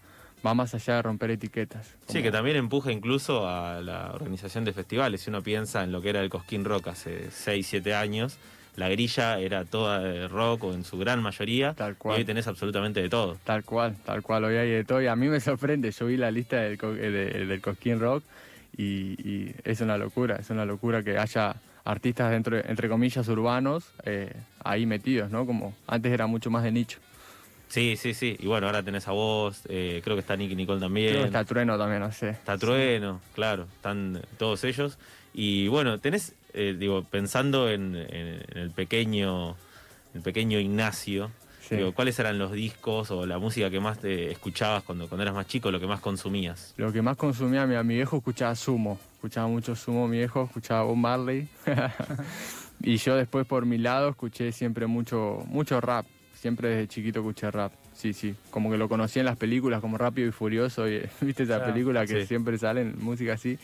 va 0.45 0.53
más 0.53 0.73
allá 0.73 0.95
de 0.95 1.01
romper 1.01 1.31
etiquetas. 1.31 1.95
Sí, 2.07 2.21
que 2.21 2.31
también 2.31 2.57
empuja 2.57 2.91
incluso 2.91 3.47
a 3.47 3.81
la 3.81 4.11
organización 4.13 4.65
de 4.65 4.73
festivales. 4.73 5.21
Si 5.21 5.29
uno 5.29 5.41
piensa 5.41 5.83
en 5.83 5.91
lo 5.91 6.01
que 6.01 6.09
era 6.09 6.21
el 6.21 6.29
Cosquín 6.29 6.65
Rock 6.65 6.87
hace 6.89 7.31
6, 7.31 7.65
7 7.67 7.95
años, 7.95 8.37
la 8.75 8.89
grilla 8.89 9.39
era 9.39 9.65
toda 9.65 9.99
de 9.99 10.27
rock 10.27 10.63
o 10.65 10.73
en 10.73 10.83
su 10.83 10.97
gran 10.97 11.21
mayoría. 11.21 11.73
Tal 11.75 11.91
Y 11.93 11.95
cual. 11.95 12.17
hoy 12.17 12.25
tenés 12.25 12.47
absolutamente 12.47 13.01
de 13.01 13.09
todo. 13.09 13.37
Tal 13.43 13.63
cual, 13.63 13.95
tal 14.05 14.21
cual, 14.21 14.43
hoy 14.45 14.55
hay 14.55 14.69
de 14.69 14.83
todo 14.83 15.01
y 15.01 15.07
a 15.07 15.15
mí 15.15 15.27
me 15.27 15.39
sorprende, 15.39 15.91
yo 15.91 16.07
vi 16.07 16.17
la 16.17 16.31
lista 16.31 16.57
del, 16.57 16.73
eh, 16.81 17.09
de- 17.09 17.45
del 17.45 17.61
Cosquín 17.61 17.99
Rock 17.99 18.23
y, 18.75 18.83
y 19.27 19.55
es 19.63 19.79
una 19.81 19.97
locura, 19.97 20.37
es 20.37 20.49
una 20.49 20.65
locura 20.65 21.03
que 21.03 21.17
haya 21.17 21.55
artistas 21.85 22.31
dentro, 22.31 22.55
de- 22.57 22.63
entre 22.67 22.89
comillas, 22.89 23.27
urbanos 23.27 23.85
eh, 24.05 24.33
ahí 24.63 24.85
metidos, 24.85 25.29
¿no? 25.29 25.45
Como 25.45 25.75
antes 25.87 26.11
era 26.11 26.25
mucho 26.27 26.49
más 26.49 26.63
de 26.63 26.71
nicho. 26.71 26.99
Sí, 27.73 27.97
sí, 27.97 28.13
sí. 28.13 28.35
Y 28.39 28.45
bueno, 28.45 28.67
ahora 28.67 28.83
tenés 28.83 29.07
a 29.07 29.13
vos, 29.13 29.63
eh, 29.67 29.99
creo 30.03 30.15
que 30.15 30.19
está 30.19 30.37
Nicky 30.37 30.55
Nicole 30.55 30.79
también. 30.79 31.09
Creo 31.09 31.21
que 31.21 31.25
está 31.25 31.43
Trueno 31.43 31.75
también, 31.75 32.01
no 32.01 32.11
sé. 32.11 32.29
Está 32.29 32.55
Trueno, 32.55 33.19
claro, 33.33 33.63
están 33.75 34.21
todos 34.37 34.63
ellos. 34.63 34.99
Y 35.33 35.67
bueno, 35.69 35.97
tenés, 35.99 36.35
eh, 36.53 36.75
digo, 36.77 37.03
pensando 37.03 37.71
en, 37.71 37.95
en- 37.95 38.45
en 38.51 38.57
el 38.59 38.69
pequeño, 38.69 39.55
el 40.13 40.21
pequeño 40.21 40.59
Ignacio, 40.59 41.31
Sí. 41.67 41.77
digo, 41.77 41.93
¿cuáles 41.93 42.19
eran 42.19 42.37
los 42.37 42.51
discos 42.51 43.09
o 43.09 43.25
la 43.25 43.39
música 43.39 43.71
que 43.71 43.79
más 43.79 43.97
te 43.97 44.31
escuchabas 44.31 44.83
cuando, 44.83 45.07
cuando 45.07 45.23
eras 45.23 45.33
más 45.33 45.47
chico, 45.47 45.71
lo 45.71 45.79
que 45.79 45.87
más 45.87 45.99
consumías? 45.99 46.75
Lo 46.77 46.91
que 46.93 47.01
más 47.01 47.17
consumía 47.17 47.65
mi, 47.65 47.75
mi 47.83 47.95
viejo 47.95 48.17
escuchaba 48.17 48.53
Sumo, 48.53 48.99
escuchaba 49.15 49.47
mucho 49.47 49.75
Sumo 49.75 50.07
mi 50.07 50.17
viejo, 50.17 50.43
escuchaba 50.43 50.83
Bob 50.83 50.97
Marley. 50.97 51.47
y 52.83 52.97
yo 52.97 53.15
después 53.15 53.47
por 53.47 53.65
mi 53.65 53.79
lado 53.79 54.09
escuché 54.09 54.51
siempre 54.51 54.85
mucho, 54.85 55.41
mucho 55.47 55.81
rap, 55.81 56.05
siempre 56.43 56.67
desde 56.67 56.89
chiquito 56.89 57.21
escuché 57.21 57.49
rap. 57.51 57.71
Sí, 57.93 58.11
sí. 58.11 58.35
Como 58.51 58.69
que 58.69 58.77
lo 58.77 58.89
conocí 58.89 59.17
en 59.19 59.25
las 59.25 59.37
películas 59.37 59.79
como 59.79 59.97
Rápido 59.97 60.27
y 60.27 60.31
Furioso, 60.33 60.89
y, 60.89 60.99
¿viste 61.21 61.43
esa 61.43 61.55
Claro, 61.59 61.71
película 61.71 62.05
que 62.05 62.19
sí. 62.21 62.27
siempre 62.27 62.57
salen 62.57 62.95
música 62.99 63.33
así? 63.33 63.57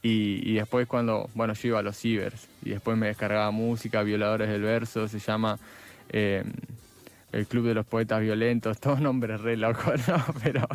Y, 0.00 0.48
y 0.48 0.54
después 0.54 0.86
cuando, 0.86 1.28
bueno, 1.34 1.54
yo 1.54 1.68
iba 1.68 1.80
a 1.80 1.82
los 1.82 1.96
cibers 1.98 2.46
y 2.64 2.70
después 2.70 2.96
me 2.96 3.08
descargaba 3.08 3.50
música, 3.50 4.04
Violadores 4.04 4.48
del 4.48 4.62
Verso, 4.62 5.08
se 5.08 5.18
llama 5.18 5.58
eh, 6.10 6.44
El 7.32 7.46
Club 7.48 7.66
de 7.66 7.74
los 7.74 7.84
Poetas 7.84 8.20
Violentos, 8.20 8.78
todos 8.84 9.00
nombres 9.00 9.40
re 9.40 9.56
locos, 9.56 10.06
¿no? 10.06 10.24
Pero, 10.44 10.68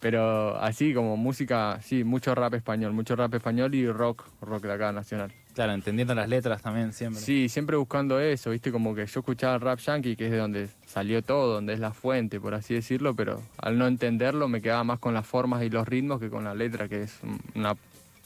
pero 0.00 0.58
así 0.60 0.92
como 0.92 1.16
música, 1.16 1.78
sí, 1.82 2.04
mucho 2.04 2.34
rap 2.34 2.52
español, 2.54 2.92
mucho 2.92 3.16
rap 3.16 3.32
español 3.34 3.74
y 3.74 3.90
rock, 3.90 4.24
rock 4.42 4.64
de 4.64 4.72
acá 4.74 4.92
nacional. 4.92 5.32
Claro, 5.54 5.72
entendiendo 5.72 6.14
las 6.14 6.28
letras 6.28 6.62
también 6.62 6.92
siempre. 6.92 7.20
Sí, 7.20 7.48
siempre 7.48 7.76
buscando 7.76 8.20
eso, 8.20 8.50
viste, 8.50 8.70
como 8.70 8.94
que 8.94 9.04
yo 9.06 9.20
escuchaba 9.20 9.56
el 9.56 9.60
rap 9.60 9.78
yankee, 9.80 10.14
que 10.16 10.26
es 10.26 10.30
de 10.30 10.38
donde 10.38 10.68
salió 10.86 11.22
todo, 11.22 11.54
donde 11.54 11.72
es 11.74 11.80
la 11.80 11.92
fuente, 11.92 12.40
por 12.40 12.54
así 12.54 12.74
decirlo, 12.74 13.14
pero 13.14 13.42
al 13.58 13.76
no 13.76 13.86
entenderlo 13.86 14.48
me 14.48 14.62
quedaba 14.62 14.84
más 14.84 14.98
con 15.00 15.12
las 15.12 15.26
formas 15.26 15.62
y 15.64 15.68
los 15.70 15.86
ritmos 15.88 16.20
que 16.20 16.30
con 16.30 16.44
la 16.44 16.54
letra, 16.54 16.88
que 16.88 17.02
es 17.02 17.18
una, 17.54 17.74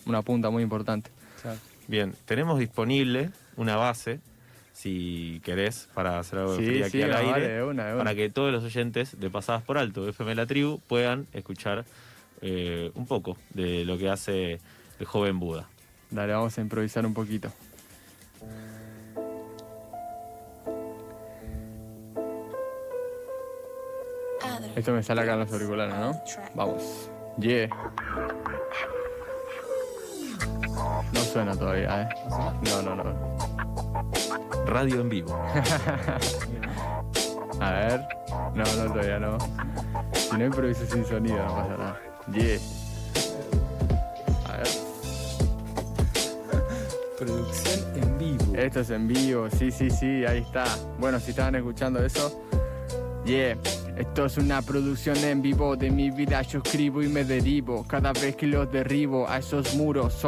una 0.07 0.23
punta 0.23 0.50
muy 0.50 0.62
importante. 0.62 1.11
Claro. 1.43 1.59
Bien, 1.88 2.14
tenemos 2.26 2.59
disponible 2.59 3.31
una 3.57 3.76
base, 3.76 4.21
si 4.73 5.40
querés, 5.45 5.88
para 5.95 6.19
hacer 6.19 6.40
algo 6.40 6.57
de 6.57 6.66
Sí, 6.66 6.83
aquí 6.83 6.90
sí, 6.99 7.02
al 7.02 7.11
vale, 7.11 7.33
aire, 7.35 7.49
de 7.49 7.62
una, 7.62 7.87
de 7.87 7.93
una. 7.95 7.99
para 8.04 8.14
que 8.14 8.28
todos 8.31 8.52
los 8.52 8.64
oyentes 8.64 9.19
de 9.19 9.31
Pasadas 9.31 9.62
por 9.62 9.78
Alto, 9.78 10.04
de 10.04 10.11
FM 10.11 10.35
La 10.35 10.47
Tribu, 10.47 10.81
puedan 10.87 11.26
escuchar 11.33 11.85
eh, 12.43 12.90
un 12.95 13.07
poco 13.07 13.38
de 13.50 13.85
lo 13.85 13.97
que 13.99 14.09
hace 14.11 14.61
el 15.00 15.07
joven 15.07 15.38
Buda. 15.40 15.69
Dale, 16.11 16.33
vamos 16.33 16.57
a 16.57 16.61
improvisar 16.61 17.05
un 17.07 17.15
poquito. 17.15 17.51
Esto 24.77 24.93
me 24.93 25.03
sale 25.03 25.23
acá 25.23 25.35
en 25.35 25.41
los 25.41 25.53
auriculares, 25.53 25.95
¿no? 25.95 26.21
Vamos. 26.55 27.11
Yeah. 27.39 27.69
No 31.13 31.21
suena 31.21 31.57
todavía, 31.57 32.03
¿eh? 32.03 32.09
No, 32.29 32.83
no, 32.83 32.97
no. 32.97 33.37
Radio 34.67 35.01
en 35.01 35.09
vivo. 35.09 35.33
A 37.61 37.71
ver. 37.71 38.01
No, 38.55 38.65
no, 38.65 38.93
todavía 38.93 39.19
no. 39.21 39.39
Si 40.13 40.37
no 40.37 40.45
improviso 40.47 40.85
sin 40.87 41.05
sonido, 41.05 41.37
no 41.45 41.55
pasa 41.55 41.77
nada. 41.77 42.01
Yeah. 42.33 42.59
Producción 47.25 47.81
en 47.97 48.19
vivo. 48.19 48.54
Esto 48.54 48.81
es 48.81 48.90
en 48.90 49.09
vivo, 49.09 49.49
sí, 49.50 49.71
sí, 49.71 49.88
sí, 49.88 50.26
ahí 50.26 50.40
está. 50.40 50.64
Bueno, 50.99 51.19
si 51.19 51.31
estaban 51.31 51.54
escuchando 51.54 52.04
eso, 52.04 52.43
yeah. 53.25 53.57
Esto 53.97 54.26
es 54.26 54.37
una 54.37 54.61
producción 54.61 55.16
en 55.19 55.40
vivo 55.40 55.76
de 55.76 55.90
mi 55.90 56.11
vida, 56.11 56.43
yo 56.43 56.59
escribo 56.59 57.02
y 57.02 57.09
me 57.09 57.25
derivo. 57.25 57.85
Cada 57.88 58.12
vez 58.12 58.37
que 58.37 58.47
los 58.47 58.71
derribo 58.71 59.26
a 59.28 59.38
esos 59.38 59.75
muros, 59.76 60.21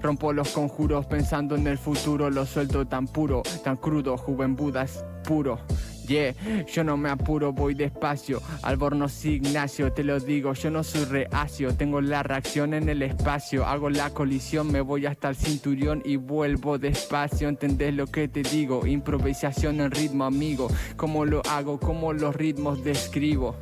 rompo 0.00 0.32
los 0.32 0.50
conjuros 0.50 1.06
pensando 1.06 1.56
en 1.56 1.66
el 1.66 1.78
futuro. 1.78 2.30
Lo 2.30 2.46
suelto 2.46 2.86
tan 2.86 3.08
puro, 3.08 3.42
tan 3.64 3.76
crudo, 3.76 4.16
joven 4.16 4.54
Buda 4.54 4.82
es 4.82 5.04
puro. 5.24 5.58
Yeah, 6.06 6.34
yo 6.66 6.84
no 6.84 6.96
me 6.96 7.08
apuro, 7.08 7.52
voy 7.52 7.74
despacio. 7.74 8.42
Albornoz 8.62 9.24
Ignacio, 9.24 9.92
te 9.92 10.04
lo 10.04 10.20
digo, 10.20 10.52
yo 10.52 10.70
no 10.70 10.84
soy 10.84 11.04
reacio. 11.04 11.74
Tengo 11.74 12.00
la 12.00 12.22
reacción 12.22 12.74
en 12.74 12.88
el 12.88 13.02
espacio. 13.02 13.64
Hago 13.64 13.88
la 13.88 14.10
colisión, 14.10 14.70
me 14.70 14.80
voy 14.80 15.06
hasta 15.06 15.30
el 15.30 15.36
cinturón 15.36 16.02
y 16.04 16.16
vuelvo 16.16 16.78
despacio. 16.78 17.48
¿Entendés 17.48 17.94
lo 17.94 18.06
que 18.06 18.28
te 18.28 18.42
digo? 18.42 18.86
Improvisación 18.86 19.80
en 19.80 19.90
ritmo, 19.90 20.24
amigo. 20.24 20.68
¿Cómo 20.96 21.24
lo 21.24 21.42
hago? 21.48 21.80
¿Cómo 21.80 22.12
los 22.12 22.36
ritmos 22.36 22.84
describo? 22.84 23.56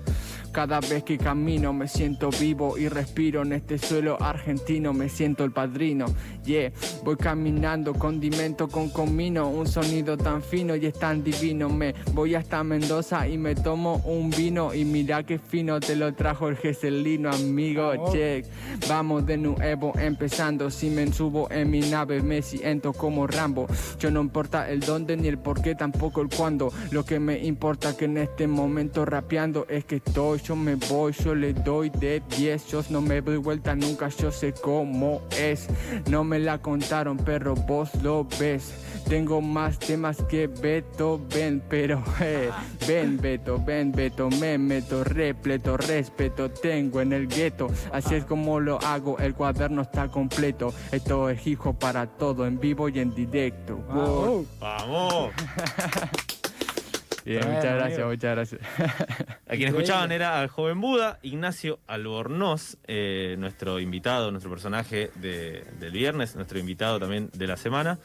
Cada 0.53 0.81
vez 0.81 1.03
que 1.03 1.17
camino 1.17 1.73
me 1.73 1.89
siento 1.89 2.29
vivo 2.29 2.77
y 2.77 2.89
respiro 2.89 3.43
en 3.43 3.55
este 3.55 3.79
suelo 3.79 4.23
argentino, 4.23 4.93
me 4.93 5.09
siento 5.09 5.45
el 5.45 5.53
padrino. 5.53 6.05
Yeah, 6.45 6.73
voy 7.05 7.17
caminando, 7.17 7.95
condimento 7.95 8.69
con 8.69 8.91
comino, 8.91 9.49
un 9.49 9.67
sonido 9.67 10.19
tan 10.19 10.43
fino 10.43 10.77
y 10.77 10.87
es 10.87 10.99
tan 10.99 11.25
divino. 11.25 11.71
Me 11.71 11.95
voy 12.13 12.35
hasta 12.35 12.63
Mendoza 12.63 13.27
y 13.29 13.39
me 13.39 13.55
tomo 13.55 14.03
un 14.05 14.29
vino 14.29 14.75
y 14.75 14.85
mira 14.85 15.23
qué 15.23 15.39
fino 15.39 15.81
te 15.81 15.97
lo 15.97 16.13
trajo 16.15 16.49
el 16.49 16.57
Geselino, 16.57 17.31
amigo. 17.31 18.13
Check, 18.13 18.45
vamos 18.89 19.25
de 19.25 19.39
nuevo 19.39 19.93
empezando. 19.99 20.71
Si 20.71 20.91
me 20.91 21.11
subo 21.13 21.51
en 21.51 21.71
mi 21.71 21.81
nave 21.81 22.23
me 22.23 22.43
siento 22.43 22.93
como 22.93 23.27
Rambo. 23.27 23.67
Yo 23.99 24.11
no 24.11 24.21
importa 24.21 24.69
el 24.69 24.81
dónde 24.81 25.17
ni 25.17 25.29
el 25.29 25.39
por 25.39 25.63
qué, 25.63 25.75
tampoco 25.75 26.21
el 26.21 26.29
cuándo. 26.29 26.71
Lo 26.91 27.05
que 27.05 27.19
me 27.19 27.39
importa 27.39 27.97
que 27.97 28.05
en 28.05 28.19
este 28.19 28.47
momento 28.47 29.05
rapeando 29.05 29.67
es 29.69 29.85
que 29.85 29.97
estoy, 29.97 30.41
yo 30.43 30.57
me 30.57 30.75
voy, 30.75 31.13
yo 31.13 31.35
le 31.35 31.53
doy 31.53 31.91
de 31.91 32.23
10. 32.37 32.67
Yo 32.67 32.83
no 32.91 33.01
me 33.01 33.21
doy 33.21 33.37
vuelta 33.37 33.75
nunca, 33.75 34.09
yo 34.09 34.31
sé 34.31 34.53
cómo 34.53 35.23
es. 35.39 35.69
No 36.11 36.25
me 36.25 36.39
la 36.39 36.59
contaron, 36.59 37.17
perro, 37.17 37.55
vos 37.55 37.91
lo 38.03 38.27
ves. 38.39 38.73
Tengo 39.09 39.41
más 39.41 39.79
temas 39.79 40.23
que 40.29 40.47
Beto, 40.47 41.21
ven, 41.33 41.63
pero 41.69 42.03
eh, 42.21 42.51
ven, 42.87 43.19
Beto, 43.19 43.63
ven, 43.65 43.93
Beto, 43.93 44.29
me 44.31 44.59
meto 44.59 45.05
repleto, 45.05 45.77
respeto 45.77 46.51
tengo 46.51 47.01
en 47.01 47.13
el 47.13 47.29
gueto. 47.29 47.69
Así 47.93 48.15
es 48.15 48.25
como 48.25 48.61
lo 48.61 48.79
hago, 48.83 49.19
el 49.19 49.35
cuaderno 49.35 49.83
está 49.83 50.09
completo. 50.09 50.73
Esto 50.91 51.31
es 51.31 51.47
hijo 51.47 51.73
para 51.73 52.07
todo, 52.07 52.47
en 52.47 52.59
vivo 52.59 52.89
y 52.89 52.99
en 52.99 53.15
directo. 53.15 53.77
Wow. 53.93 54.47
¡Vamos! 54.61 55.31
Bien, 57.25 57.39
muchas 57.47 57.65
gracias, 57.65 57.95
amigo. 57.99 58.09
muchas 58.11 58.35
gracias. 58.35 58.61
A 59.47 59.51
quien 59.57 59.69
escuchaban 59.69 60.11
era 60.13 60.41
al 60.41 60.49
joven 60.49 60.81
Buda, 60.81 61.19
Ignacio 61.23 61.79
Albornoz, 61.87 62.77
eh, 62.87 63.37
nuestro 63.39 63.79
invitado, 63.81 64.31
nuestro 64.31 64.51
personaje 64.51 65.11
de- 65.17 65.65
del 65.79 65.93
viernes, 65.93 66.35
nuestro 66.35 66.59
invitado 66.59 66.99
también 66.99 67.31
de 67.33 67.47
la 67.47 67.57
semana. 67.57 67.99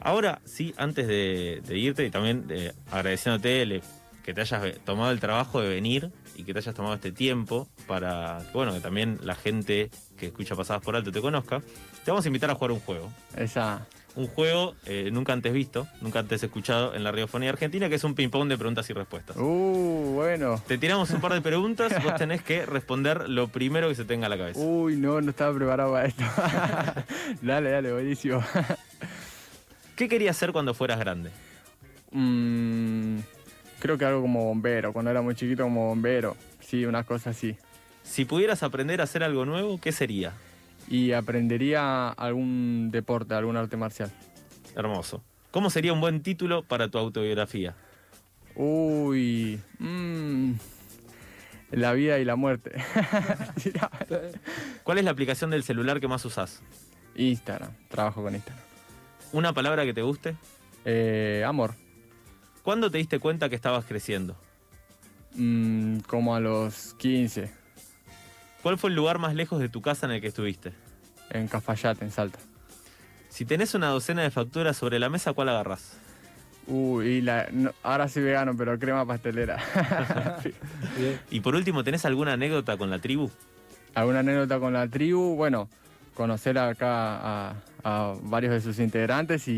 Ahora 0.00 0.40
sí, 0.44 0.74
antes 0.76 1.06
de, 1.06 1.62
de 1.64 1.78
irte 1.78 2.04
y 2.04 2.10
también 2.10 2.46
eh, 2.50 2.72
agradeciéndote 2.90 3.62
el- 3.62 3.82
que 4.24 4.32
te 4.34 4.40
hayas 4.40 4.64
eh, 4.64 4.78
tomado 4.84 5.10
el 5.12 5.20
trabajo 5.20 5.60
de 5.60 5.68
venir 5.68 6.10
y 6.34 6.44
que 6.44 6.52
te 6.54 6.58
hayas 6.58 6.74
tomado 6.74 6.94
este 6.94 7.12
tiempo 7.12 7.68
para 7.86 8.38
bueno, 8.54 8.72
que 8.72 8.80
también 8.80 9.18
la 9.22 9.34
gente 9.34 9.90
que 10.16 10.26
escucha 10.26 10.56
Pasadas 10.56 10.82
por 10.82 10.96
Alto 10.96 11.12
te 11.12 11.20
conozca, 11.20 11.60
te 12.04 12.10
vamos 12.10 12.24
a 12.24 12.28
invitar 12.28 12.50
a 12.50 12.54
jugar 12.54 12.72
un 12.72 12.80
juego. 12.80 13.12
Esa. 13.36 13.86
Un 14.16 14.28
juego 14.28 14.76
eh, 14.86 15.10
nunca 15.12 15.32
antes 15.32 15.52
visto, 15.52 15.88
nunca 16.00 16.20
antes 16.20 16.42
escuchado 16.42 16.94
en 16.94 17.02
la 17.02 17.10
radiofonía 17.10 17.50
argentina, 17.50 17.88
que 17.88 17.96
es 17.96 18.04
un 18.04 18.14
ping-pong 18.14 18.48
de 18.48 18.56
preguntas 18.56 18.88
y 18.88 18.92
respuestas. 18.92 19.36
Uh, 19.36 20.12
bueno. 20.14 20.62
Te 20.68 20.78
tiramos 20.78 21.10
un 21.10 21.20
par 21.20 21.32
de 21.32 21.40
preguntas, 21.40 21.92
vos 22.02 22.14
tenés 22.18 22.40
que 22.42 22.64
responder 22.64 23.28
lo 23.28 23.48
primero 23.48 23.88
que 23.88 23.96
se 23.96 24.04
tenga 24.04 24.26
a 24.26 24.28
la 24.28 24.38
cabeza. 24.38 24.60
Uy, 24.60 24.96
no, 24.96 25.20
no 25.20 25.30
estaba 25.30 25.52
preparado 25.54 25.92
para 25.92 26.06
esto. 26.06 26.22
dale, 27.42 27.70
dale, 27.70 27.92
buenísimo. 27.92 28.44
¿Qué 29.96 30.08
querías 30.08 30.36
hacer 30.36 30.52
cuando 30.52 30.74
fueras 30.74 31.00
grande? 31.00 31.30
Mm, 32.12 33.18
creo 33.80 33.98
que 33.98 34.04
algo 34.04 34.22
como 34.22 34.44
bombero, 34.44 34.92
cuando 34.92 35.10
era 35.10 35.22
muy 35.22 35.34
chiquito 35.34 35.64
como 35.64 35.88
bombero. 35.88 36.36
Sí, 36.60 36.86
una 36.86 37.02
cosa 37.02 37.30
así. 37.30 37.56
Si 38.04 38.24
pudieras 38.24 38.62
aprender 38.62 39.00
a 39.00 39.04
hacer 39.04 39.24
algo 39.24 39.44
nuevo, 39.44 39.80
¿qué 39.80 39.90
sería? 39.90 40.32
Y 40.88 41.12
aprendería 41.12 42.10
algún 42.10 42.90
deporte, 42.90 43.34
algún 43.34 43.56
arte 43.56 43.76
marcial. 43.76 44.10
Hermoso. 44.76 45.22
¿Cómo 45.50 45.70
sería 45.70 45.92
un 45.92 46.00
buen 46.00 46.22
título 46.22 46.62
para 46.62 46.88
tu 46.88 46.98
autobiografía? 46.98 47.74
Uy, 48.56 49.60
mm, 49.78 50.52
la 51.72 51.92
vida 51.92 52.18
y 52.18 52.24
la 52.24 52.36
muerte. 52.36 52.72
¿Cuál 54.84 54.98
es 54.98 55.04
la 55.04 55.10
aplicación 55.10 55.50
del 55.50 55.64
celular 55.64 56.00
que 56.00 56.08
más 56.08 56.24
usás? 56.24 56.62
Instagram, 57.16 57.70
trabajo 57.88 58.22
con 58.22 58.34
Instagram. 58.34 58.62
¿Una 59.32 59.52
palabra 59.52 59.84
que 59.84 59.94
te 59.94 60.02
guste? 60.02 60.36
Eh, 60.84 61.42
amor, 61.46 61.74
¿Cuándo 62.62 62.90
te 62.90 62.96
diste 62.98 63.18
cuenta 63.18 63.48
que 63.50 63.56
estabas 63.56 63.84
creciendo? 63.84 64.36
mm, 65.36 65.98
como 66.06 66.34
a 66.34 66.40
los 66.40 66.94
15, 66.94 67.50
¿Cuál 68.64 68.78
fue 68.78 68.88
el 68.88 68.96
lugar 68.96 69.18
más 69.18 69.34
lejos 69.34 69.60
de 69.60 69.68
tu 69.68 69.82
casa 69.82 70.06
en 70.06 70.12
el 70.12 70.22
que 70.22 70.28
estuviste? 70.28 70.72
en 71.28 71.48
Cafayate, 71.48 72.02
en 72.02 72.10
Salta. 72.10 72.38
Si 73.28 73.44
tenés 73.44 73.74
una 73.74 73.88
docena 73.88 74.22
de 74.22 74.30
facturas 74.30 74.74
sobre 74.74 74.98
la 74.98 75.10
mesa, 75.10 75.34
¿cuál 75.34 75.50
agarrás? 75.50 75.98
Uy, 76.66 77.06
y 77.06 77.20
la, 77.20 77.46
no, 77.52 77.72
ahora 77.82 78.08
soy 78.08 78.22
vegano, 78.22 78.56
pero 78.56 78.78
crema 78.78 79.04
pastelera. 79.04 79.58
Y 81.30 81.40
por 81.40 81.54
último, 81.54 81.84
¿tenés 81.84 82.06
alguna 82.06 82.32
anécdota 82.32 82.78
con 82.78 82.88
la 82.88 83.00
tribu? 83.00 83.30
¿Alguna 83.94 84.20
anécdota 84.20 84.58
con 84.58 84.72
la 84.72 84.88
tribu? 84.88 85.36
Bueno, 85.36 85.68
conocer 86.14 86.56
acá 86.56 87.50
a, 87.50 87.54
a 87.84 88.14
varios 88.22 88.52
de 88.52 88.60
sus 88.60 88.78
integrantes 88.78 89.46
y, 89.46 89.52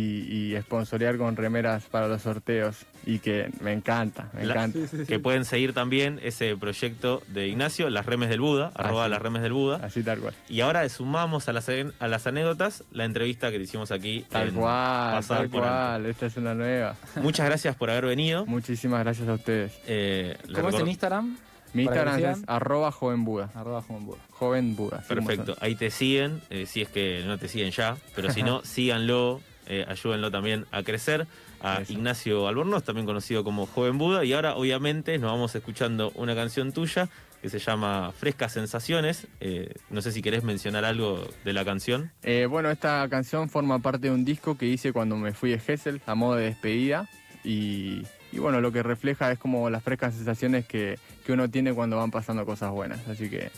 y 0.54 0.60
sponsorear 0.62 1.16
con 1.16 1.36
remeras 1.36 1.84
para 1.84 2.08
los 2.08 2.22
sorteos. 2.22 2.84
Y 3.06 3.20
que 3.20 3.50
me 3.60 3.72
encanta, 3.72 4.30
me 4.34 4.44
La- 4.44 4.54
encanta. 4.64 4.78
Que 5.06 5.18
pueden 5.20 5.44
seguir 5.44 5.72
también 5.72 6.18
ese 6.24 6.56
proyecto 6.56 7.22
de 7.28 7.46
Ignacio, 7.46 7.88
Las 7.88 8.04
Remes 8.04 8.28
del 8.28 8.40
Buda, 8.40 8.72
arroba. 8.74 9.08
Las 9.08 9.22
Remes 9.22 9.42
del 9.42 9.52
Buda. 9.52 9.76
Así 9.82 10.02
tal 10.02 10.18
cual. 10.18 10.34
Y 10.48 10.60
ahora 10.60 10.88
sumamos 10.88 11.48
a 11.48 11.52
las, 11.52 11.68
a 11.68 12.08
las 12.08 12.26
anécdotas 12.26 12.82
la 12.90 13.04
entrevista 13.04 13.52
que 13.52 13.58
le 13.58 13.64
hicimos 13.64 13.92
aquí. 13.92 14.26
Tal 14.28 14.52
cual, 14.52 15.24
tal 15.24 15.48
cual. 15.50 16.06
Esta 16.06 16.26
es 16.26 16.36
una 16.36 16.54
nueva. 16.54 16.96
Muchas 17.22 17.46
gracias 17.46 17.76
por 17.76 17.90
haber 17.90 18.06
venido. 18.06 18.44
Muchísimas 18.46 19.04
gracias 19.04 19.28
a 19.28 19.34
ustedes. 19.34 19.72
Eh, 19.86 20.36
¿Cómo 20.52 20.70
es 20.70 20.74
en 20.80 20.88
Instagram? 20.88 21.36
Mi 21.76 21.82
Instagram 21.82 22.24
es 22.24 22.42
arroba 22.46 22.90
joven 22.90 23.24
Buda. 23.24 23.50
Arroba 23.54 23.82
Juan 23.82 24.06
Buda. 24.06 24.18
Joven 24.30 24.76
Buda. 24.76 24.98
así 24.98 25.14
como 25.14 25.26
Perfecto, 25.26 25.56
ahí 25.60 25.74
te 25.74 25.90
siguen, 25.90 26.40
eh, 26.50 26.66
si 26.66 26.82
es 26.82 26.88
que 26.88 27.22
no 27.26 27.38
te 27.38 27.48
siguen 27.48 27.70
ya, 27.70 27.96
pero 28.14 28.32
si 28.32 28.42
no, 28.42 28.62
síganlo, 28.64 29.40
eh, 29.66 29.84
ayúdenlo 29.88 30.30
también 30.30 30.66
a 30.72 30.82
crecer. 30.82 31.26
A 31.60 31.80
Eso. 31.80 31.94
Ignacio 31.94 32.48
Albornoz, 32.48 32.84
también 32.84 33.06
conocido 33.06 33.42
como 33.42 33.66
Joven 33.66 33.96
Buda, 33.96 34.24
y 34.24 34.34
ahora 34.34 34.56
obviamente 34.56 35.18
nos 35.18 35.32
vamos 35.32 35.54
escuchando 35.54 36.12
una 36.14 36.34
canción 36.34 36.72
tuya 36.72 37.08
que 37.40 37.48
se 37.48 37.58
llama 37.58 38.12
Frescas 38.12 38.52
Sensaciones. 38.52 39.26
Eh, 39.40 39.74
no 39.90 40.02
sé 40.02 40.12
si 40.12 40.22
querés 40.22 40.42
mencionar 40.44 40.84
algo 40.84 41.26
de 41.44 41.52
la 41.52 41.64
canción. 41.64 42.10
Eh, 42.22 42.46
bueno, 42.48 42.70
esta 42.70 43.06
canción 43.08 43.48
forma 43.48 43.78
parte 43.78 44.08
de 44.08 44.10
un 44.10 44.24
disco 44.24 44.56
que 44.58 44.66
hice 44.66 44.92
cuando 44.92 45.16
me 45.16 45.32
fui 45.32 45.50
de 45.50 45.58
Gessel 45.58 46.00
a 46.06 46.14
modo 46.14 46.36
de 46.36 46.46
despedida 46.46 47.08
y, 47.44 48.02
y 48.36 48.38
bueno, 48.38 48.60
lo 48.60 48.70
que 48.70 48.82
refleja 48.82 49.32
es 49.32 49.38
como 49.38 49.70
las 49.70 49.82
frescas 49.82 50.14
sensaciones 50.14 50.66
que, 50.66 50.98
que 51.24 51.32
uno 51.32 51.48
tiene 51.48 51.72
cuando 51.72 51.96
van 51.96 52.10
pasando 52.10 52.44
cosas 52.44 52.70
buenas, 52.70 53.08
así 53.08 53.30
que 53.30 53.50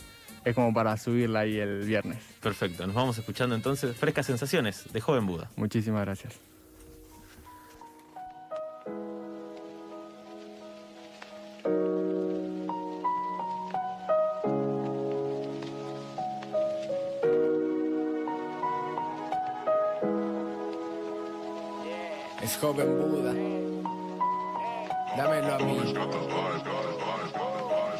es 0.45 0.55
como 0.55 0.73
para 0.73 0.95
subirla 0.95 1.41
ahí 1.41 1.59
el 1.59 1.81
viernes. 1.81 2.19
Perfecto, 2.41 2.87
nos 2.87 2.95
vamos 2.95 3.17
escuchando 3.17 3.55
entonces 3.55 3.97
Frescas 3.97 4.25
Sensaciones 4.25 4.85
de 4.93 5.01
Joven 5.01 5.25
Buda. 5.25 5.49
Muchísimas 5.57 6.05
gracias. 6.05 6.48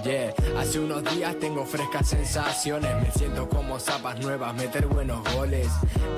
Yeah, 0.04 0.34
hace 0.58 0.80
unos 0.80 1.04
días 1.14 1.36
tengo 1.40 1.66
frescas 1.66 2.08
sensaciones. 2.08 2.90
Me 3.02 3.12
siento 3.12 3.50
como 3.50 3.80
zapas 3.80 4.18
nuevas, 4.20 4.56
meter 4.56 4.88
buenos 4.88 5.22
goles. 5.34 5.68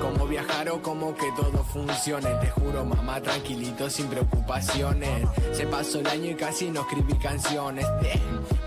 Como 0.00 0.26
viajar 0.28 0.68
o 0.70 0.80
como 0.80 1.14
que 1.14 1.26
todo 1.32 1.64
funcione. 1.64 2.28
Te 2.40 2.48
juro, 2.50 2.84
mamá, 2.84 3.20
tranquilito, 3.20 3.90
sin 3.90 4.06
preocupaciones. 4.06 5.26
Se 5.52 5.66
pasó 5.66 5.98
el 5.98 6.06
año 6.06 6.30
y 6.30 6.34
casi 6.36 6.70
no 6.70 6.82
escribí 6.82 7.14
canciones. 7.14 7.84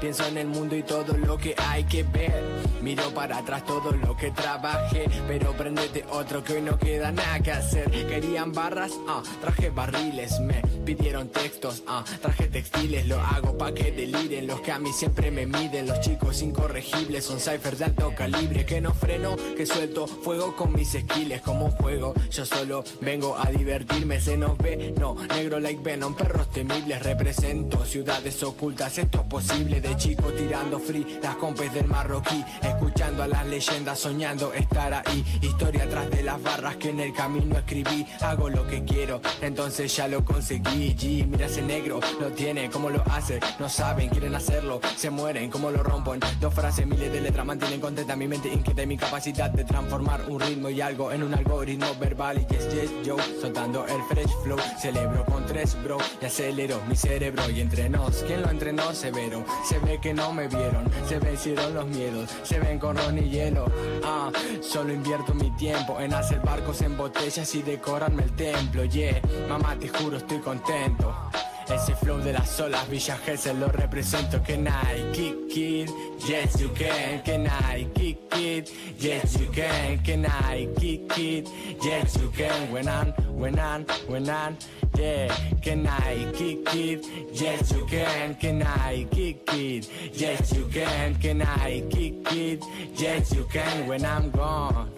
Pienso 0.01 0.27
en 0.27 0.37
el 0.37 0.47
mundo 0.47 0.75
y 0.75 0.83
todo 0.83 1.17
lo 1.17 1.37
que 1.37 1.55
hay 1.69 1.85
que 1.85 2.03
ver. 2.03 2.43
Miro 2.81 3.09
para 3.11 3.37
atrás 3.37 3.65
todo 3.65 3.91
lo 3.91 4.17
que 4.17 4.31
trabajé. 4.31 5.09
Pero 5.27 5.53
prendete 5.53 6.05
otro 6.11 6.43
que 6.43 6.53
hoy 6.53 6.61
no 6.61 6.77
queda 6.77 7.11
nada 7.11 7.39
que 7.39 7.51
hacer. 7.51 7.89
Querían 7.89 8.51
barras, 8.51 8.91
ah, 9.07 9.23
traje 9.39 9.69
barriles. 9.69 10.39
Me 10.41 10.61
pidieron 10.85 11.29
textos, 11.29 11.83
ah, 11.87 12.05
traje 12.21 12.47
textiles. 12.47 13.07
Lo 13.07 13.19
hago 13.19 13.57
pa' 13.57 13.73
que 13.73 13.91
deliren 13.91 14.47
los 14.47 14.61
que 14.61 14.71
a 14.71 14.79
mí 14.79 14.93
siempre 14.93 15.31
me 15.31 15.45
miden. 15.47 15.87
Los 15.87 15.99
chicos 16.01 16.41
incorregibles 16.41 17.25
son 17.25 17.39
ciphers 17.39 17.79
de 17.79 17.85
alto 17.85 18.13
calibre. 18.15 18.65
Que 18.65 18.79
no 18.79 18.93
freno, 18.93 19.35
que 19.57 19.65
suelto 19.65 20.07
fuego 20.07 20.55
con 20.55 20.73
mis 20.73 20.89
skills. 20.89 21.41
Como 21.41 21.65
un 21.65 21.71
juego, 21.71 22.13
yo 22.29 22.45
solo 22.45 22.83
vengo 23.01 23.35
a 23.37 23.49
divertirme. 23.49 24.21
Se 24.21 24.37
nos 24.37 24.57
ve, 24.59 24.93
no, 24.97 25.15
negro 25.35 25.59
like 25.59 25.81
Venom, 25.81 26.13
perros 26.15 26.51
temibles. 26.51 27.01
Represento 27.01 27.83
ciudades 27.85 28.43
ocultas, 28.43 28.97
esto 28.97 29.21
es 29.21 29.27
posible. 29.27 29.81
De 29.81 29.97
chico 29.97 30.31
tirando 30.33 30.79
free, 30.79 31.19
las 31.21 31.35
compes 31.37 31.73
del 31.73 31.87
marroquí. 31.87 32.43
Escuchando 32.61 33.23
a 33.23 33.27
las 33.27 33.45
leyendas, 33.47 33.99
soñando 33.99 34.53
estar 34.53 34.93
ahí. 34.93 35.25
Historia 35.41 35.83
atrás 35.85 36.11
de 36.11 36.21
las 36.21 36.41
barras 36.41 36.75
que 36.75 36.89
en 36.89 36.99
el 36.99 37.13
camino 37.13 37.57
escribí. 37.57 38.05
Hago 38.21 38.49
lo 38.49 38.67
que 38.67 38.83
quiero, 38.83 39.21
entonces 39.41 39.95
ya 39.95 40.07
lo 40.07 40.23
conseguí. 40.23 40.74
G, 40.75 41.25
mira 41.25 41.45
ese 41.45 41.61
negro, 41.61 41.99
lo 42.19 42.27
tiene, 42.31 42.69
cómo 42.69 42.89
lo 42.89 43.01
hace. 43.09 43.39
No 43.59 43.69
saben, 43.69 44.09
quieren 44.09 44.35
hacerlo, 44.35 44.81
se 44.97 45.09
mueren, 45.09 45.49
cómo 45.49 45.71
lo 45.71 45.81
rompen. 45.81 46.19
Dos 46.41 46.53
frases, 46.53 46.85
miles 46.85 47.11
de 47.11 47.21
letras 47.21 47.45
mantienen 47.45 47.79
contenta 47.79 48.15
mi 48.15 48.27
mente 48.27 48.49
inquieta 48.49 48.83
y 48.83 48.87
mi 48.87 48.97
capacidad 48.97 49.49
de 49.49 49.63
transformar 49.63 50.25
un 50.27 50.39
ritmo 50.39 50.69
y 50.69 50.81
algo 50.81 51.11
en 51.11 51.23
un 51.23 51.33
algoritmo 51.33 51.87
verbal. 51.99 52.39
Y 52.41 52.53
yes, 52.53 52.73
yes, 52.73 52.91
yo, 53.05 53.15
soltando 53.39 53.85
el 53.87 54.01
fresh 54.03 54.31
flow. 54.43 54.57
Celebro 54.79 55.25
con 55.25 55.45
tres, 55.45 55.77
bro, 55.81 55.97
y 56.21 56.25
acelero 56.25 56.81
mi 56.89 56.95
cerebro. 56.95 57.49
Y 57.49 57.61
entre 57.61 57.89
nos, 57.89 58.17
¿quién 58.23 58.41
lo 58.41 58.49
entrenó? 58.49 58.93
Severo. 58.93 59.45
Se 59.63 59.79
ve 59.79 59.99
que 60.01 60.13
no 60.13 60.33
me 60.33 60.47
vieron, 60.47 60.89
se 61.07 61.19
vencieron 61.19 61.73
los 61.73 61.85
miedos, 61.87 62.29
se 62.43 62.59
ven 62.59 62.79
con 62.79 62.97
ron 62.97 63.17
y 63.17 63.29
hielo. 63.29 63.65
Ah, 64.03 64.29
solo 64.61 64.93
invierto 64.93 65.33
mi 65.33 65.51
tiempo 65.51 65.99
en 66.01 66.13
hacer 66.13 66.39
barcos 66.41 66.81
en 66.81 66.97
botellas 66.97 67.53
y 67.55 67.61
decorarme 67.61 68.23
el 68.23 68.35
templo. 68.35 68.83
Yeah, 68.85 69.21
mamá, 69.47 69.77
te 69.79 69.87
juro, 69.87 70.17
estoy 70.17 70.39
contento. 70.39 70.64
Ese 70.67 71.95
flow 71.95 72.17
de 72.17 72.33
las 72.33 72.59
olas, 72.59 72.89
Villa 72.89 73.17
Gesell 73.17 73.59
lo 73.59 73.67
represento. 73.67 74.41
Can 74.41 74.67
I 74.67 75.11
kick 75.13 75.55
it? 75.55 75.91
Yes, 76.27 76.59
you 76.59 76.69
can. 76.69 77.21
Can 77.23 77.45
I 77.45 77.87
kick 77.93 78.17
it? 78.31 78.71
Yes, 78.97 79.37
you 79.39 79.47
can. 79.51 79.99
Can 80.03 80.25
I 80.25 80.67
kick 80.79 81.17
it? 81.17 81.49
Yes, 81.83 82.17
you 82.17 82.31
can. 82.31 82.71
When 82.71 82.87
I'm, 82.87 83.11
when 83.37 83.59
I'm, 83.59 83.85
when 84.07 84.27
I'm, 84.27 84.57
yeah. 84.97 85.35
Can 85.61 85.85
I 85.85 86.31
kick 86.33 86.73
it? 86.73 87.05
Yes, 87.31 87.71
you 87.71 87.85
can. 87.85 88.33
Can 88.35 88.63
I 88.63 89.05
kick 89.11 89.47
it? 89.53 89.87
Yes, 90.13 90.51
you 90.51 90.65
can. 90.65 91.15
Can 91.15 91.43
I 91.43 91.83
kick 91.91 92.31
it? 92.31 92.63
Yes, 92.95 93.31
you 93.33 93.45
can. 93.51 93.87
When 93.87 94.03
I'm 94.03 94.31
gone. 94.31 94.89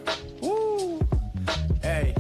Woo! 0.41 0.99
Hey, 1.81 2.13